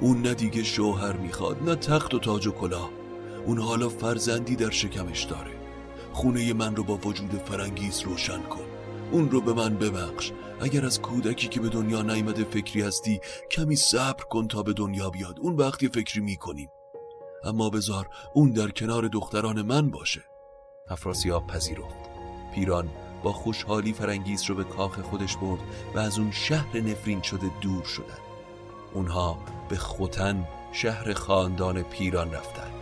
اون 0.00 0.22
نه 0.22 0.34
دیگه 0.34 0.62
شوهر 0.62 1.16
می‌خواد 1.16 1.62
نه 1.62 1.74
تخت 1.74 2.14
و 2.14 2.18
تاج 2.18 2.46
و 2.46 2.50
کلاه. 2.50 2.90
اون 3.46 3.58
حالا 3.58 3.88
فرزندی 3.88 4.56
در 4.56 4.70
شکمش 4.70 5.24
داره. 5.24 5.50
خونه 6.12 6.52
من 6.52 6.76
رو 6.76 6.84
با 6.84 6.96
وجود 6.96 7.30
فرنگیس 7.30 8.04
روشن 8.04 8.42
کن. 8.42 8.66
اون 9.12 9.30
رو 9.30 9.40
به 9.40 9.52
من 9.52 9.74
ببخش. 9.74 10.32
اگر 10.60 10.86
از 10.86 11.02
کودکی 11.02 11.48
که 11.48 11.60
به 11.60 11.68
دنیا 11.68 12.02
نیامده 12.02 12.44
فکری 12.44 12.82
هستی 12.82 13.20
کمی 13.50 13.76
صبر 13.76 14.24
کن 14.24 14.48
تا 14.48 14.62
به 14.62 14.72
دنیا 14.72 15.10
بیاد. 15.10 15.40
اون 15.40 15.56
وقتی 15.56 15.88
فکری 15.88 16.20
می‌کنیم. 16.20 16.68
اما 17.44 17.70
بذار 17.70 18.08
اون 18.34 18.50
در 18.50 18.70
کنار 18.70 19.08
دختران 19.08 19.62
من 19.62 19.90
باشه. 19.90 20.24
افراسیاب 20.88 21.46
پذیرفت. 21.46 22.10
پیران 22.54 22.88
با 23.22 23.32
خوشحالی 23.32 23.92
فرنگیس 23.92 24.50
رو 24.50 24.56
به 24.56 24.64
کاخ 24.64 25.00
خودش 25.00 25.36
برد 25.36 25.60
و 25.94 25.98
از 25.98 26.18
اون 26.18 26.30
شهر 26.30 26.76
نفرین 26.76 27.22
شده 27.22 27.50
دور 27.60 27.84
شدن. 27.84 28.18
اونها 28.94 29.38
به 29.68 29.76
خوتن 29.76 30.48
شهر 30.72 31.12
خاندان 31.12 31.82
پیران 31.82 32.32
رفتن. 32.32 32.81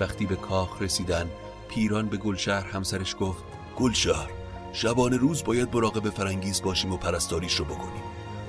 وقتی 0.00 0.26
به 0.26 0.36
کاخ 0.36 0.82
رسیدن 0.82 1.30
پیران 1.68 2.08
به 2.08 2.16
گلشهر 2.16 2.66
همسرش 2.66 3.16
گفت 3.20 3.44
گلشهر 3.76 4.30
شبانه 4.72 5.16
روز 5.16 5.44
باید 5.44 5.76
مراقب 5.76 6.10
فرنگیز 6.10 6.62
باشیم 6.62 6.92
و 6.92 6.96
پرستاریش 6.96 7.54
رو 7.54 7.64
بکنیم. 7.64 8.02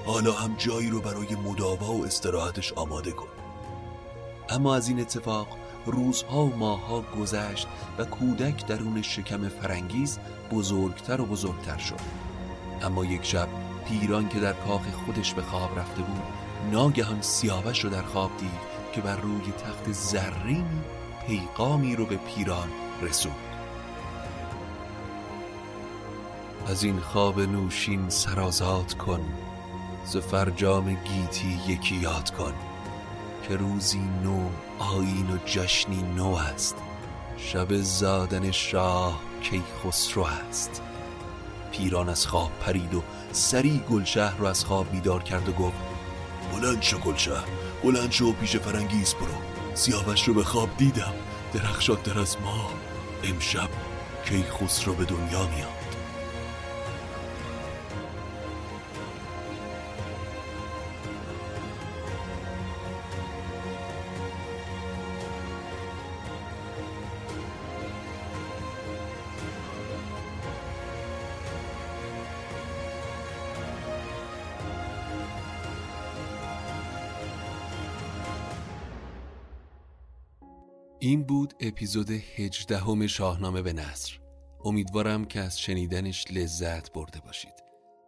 حالا 0.06 0.32
هم 0.32 0.56
جایی 0.58 0.90
رو 0.90 1.02
برای 1.02 1.36
مداوا 1.36 1.94
و 1.94 2.06
استراحتش 2.06 2.74
آماده 2.74 3.12
کن. 3.12 3.28
اما 4.50 4.76
از 4.76 4.88
این 4.88 5.00
اتفاق 5.00 5.48
روزها 5.86 6.46
و 6.46 6.56
ماهها 6.56 7.02
گذشت 7.02 7.68
و 7.98 8.06
کودک 8.06 8.66
درون 8.66 9.02
شکم 9.02 9.50
فرنگیز 9.50 10.20
بزرگتر 10.52 11.22
و 11.22 11.26
بزرگتر 11.26 11.78
شد. 11.78 12.00
اما 12.82 13.06
یک 13.06 13.26
شب 13.26 13.48
پیران 13.88 14.30
که 14.30 14.40
در 14.40 14.54
کاخ 14.54 14.82
خودش 15.06 15.34
به 15.34 15.42
خواب 15.42 15.80
رفته 15.80 16.02
بود 16.02 16.22
ناگهان 16.72 17.22
سیاوش 17.22 17.84
رو 17.84 17.90
در 17.90 18.04
خواب 18.04 18.32
دید 18.38 18.70
که 18.94 19.02
بر 19.02 19.16
روی 19.16 19.52
تخت 19.52 19.92
زرینی 19.92 20.82
پیغامی 21.30 21.96
رو 21.96 22.06
به 22.06 22.16
پیران 22.16 22.70
رسوند. 23.02 23.36
از 26.68 26.84
این 26.84 27.00
خواب 27.00 27.40
نوشین 27.42 28.10
سرازاد 28.10 28.94
کن 28.94 29.26
ز 30.06 30.18
فرجام 30.18 30.94
گیتی 30.94 31.60
یکی 31.68 31.96
یاد 31.96 32.32
کن 32.32 32.54
که 33.48 33.56
روزی 33.56 34.00
نو 34.24 34.50
آین 34.80 35.32
و 35.32 35.38
جشنی 35.46 36.02
نو 36.02 36.34
است 36.34 36.76
شب 37.38 37.74
زادن 37.74 38.52
شاه 38.52 39.20
کی 39.44 39.64
خسرو 39.84 40.24
است. 40.24 40.82
پیران 41.72 42.10
از 42.10 42.28
خواب 42.28 42.52
پرید 42.60 42.94
و 42.94 43.04
سری 43.32 43.84
گلشهر 43.90 44.38
رو 44.38 44.46
از 44.46 44.66
خواب 44.66 44.92
بیدار 44.92 45.24
کرد 45.24 45.50
و 45.50 45.52
گفت 45.52 45.78
بلند 46.54 46.82
شو 46.82 47.00
گلشهر 47.00 47.48
بلند 47.84 48.12
شو 48.12 48.34
پیش 48.34 48.56
فرنگیز 48.56 49.14
برو. 49.14 49.49
سیاوش 49.80 50.28
رو 50.28 50.34
به 50.34 50.44
خواب 50.44 50.70
دیدم. 50.78 51.14
درخشاد 51.54 52.04
در 52.04 52.20
از 52.20 52.38
ما. 52.42 52.70
امشب 53.24 53.70
کی 54.26 54.44
خسرو 54.44 54.94
به 54.94 55.06
دنیا 55.06 55.48
میاد. 55.48 55.79
این 81.10 81.24
بود 81.24 81.54
اپیزود 81.60 82.12
هجدهم 82.12 83.08
شاهنامه 83.08 83.62
به 83.62 83.74
نصر 83.74 84.20
امیدوارم 84.66 85.26
که 85.26 85.40
از 85.40 85.60
شنیدنش 85.60 86.26
لذت 86.32 86.94
برده 86.94 87.20
باشید. 87.20 87.54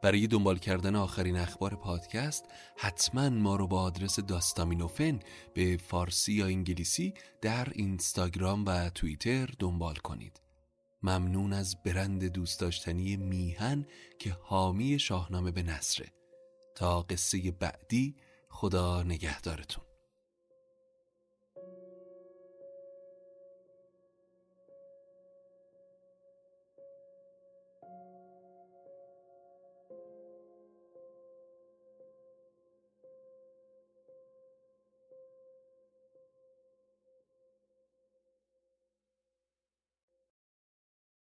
برای 0.03 0.27
دنبال 0.27 0.57
کردن 0.57 0.95
آخرین 0.95 1.37
اخبار 1.37 1.75
پادکست 1.75 2.45
حتما 2.77 3.29
ما 3.29 3.55
رو 3.55 3.67
با 3.67 3.81
آدرس 3.81 4.19
داستامینوفن 4.19 5.19
به 5.53 5.77
فارسی 5.77 6.33
یا 6.33 6.45
انگلیسی 6.45 7.13
در 7.41 7.67
اینستاگرام 7.71 8.65
و 8.65 8.89
توییتر 8.89 9.49
دنبال 9.59 9.95
کنید. 9.95 10.41
ممنون 11.03 11.53
از 11.53 11.83
برند 11.83 12.25
دوست 12.25 12.59
داشتنی 12.59 13.17
میهن 13.17 13.85
که 14.19 14.37
حامی 14.41 14.99
شاهنامه 14.99 15.51
به 15.51 15.63
نصره 15.63 16.07
تا 16.75 17.01
قصه 17.01 17.51
بعدی 17.51 18.15
خدا 18.49 19.03
نگهدارتون. 19.03 19.90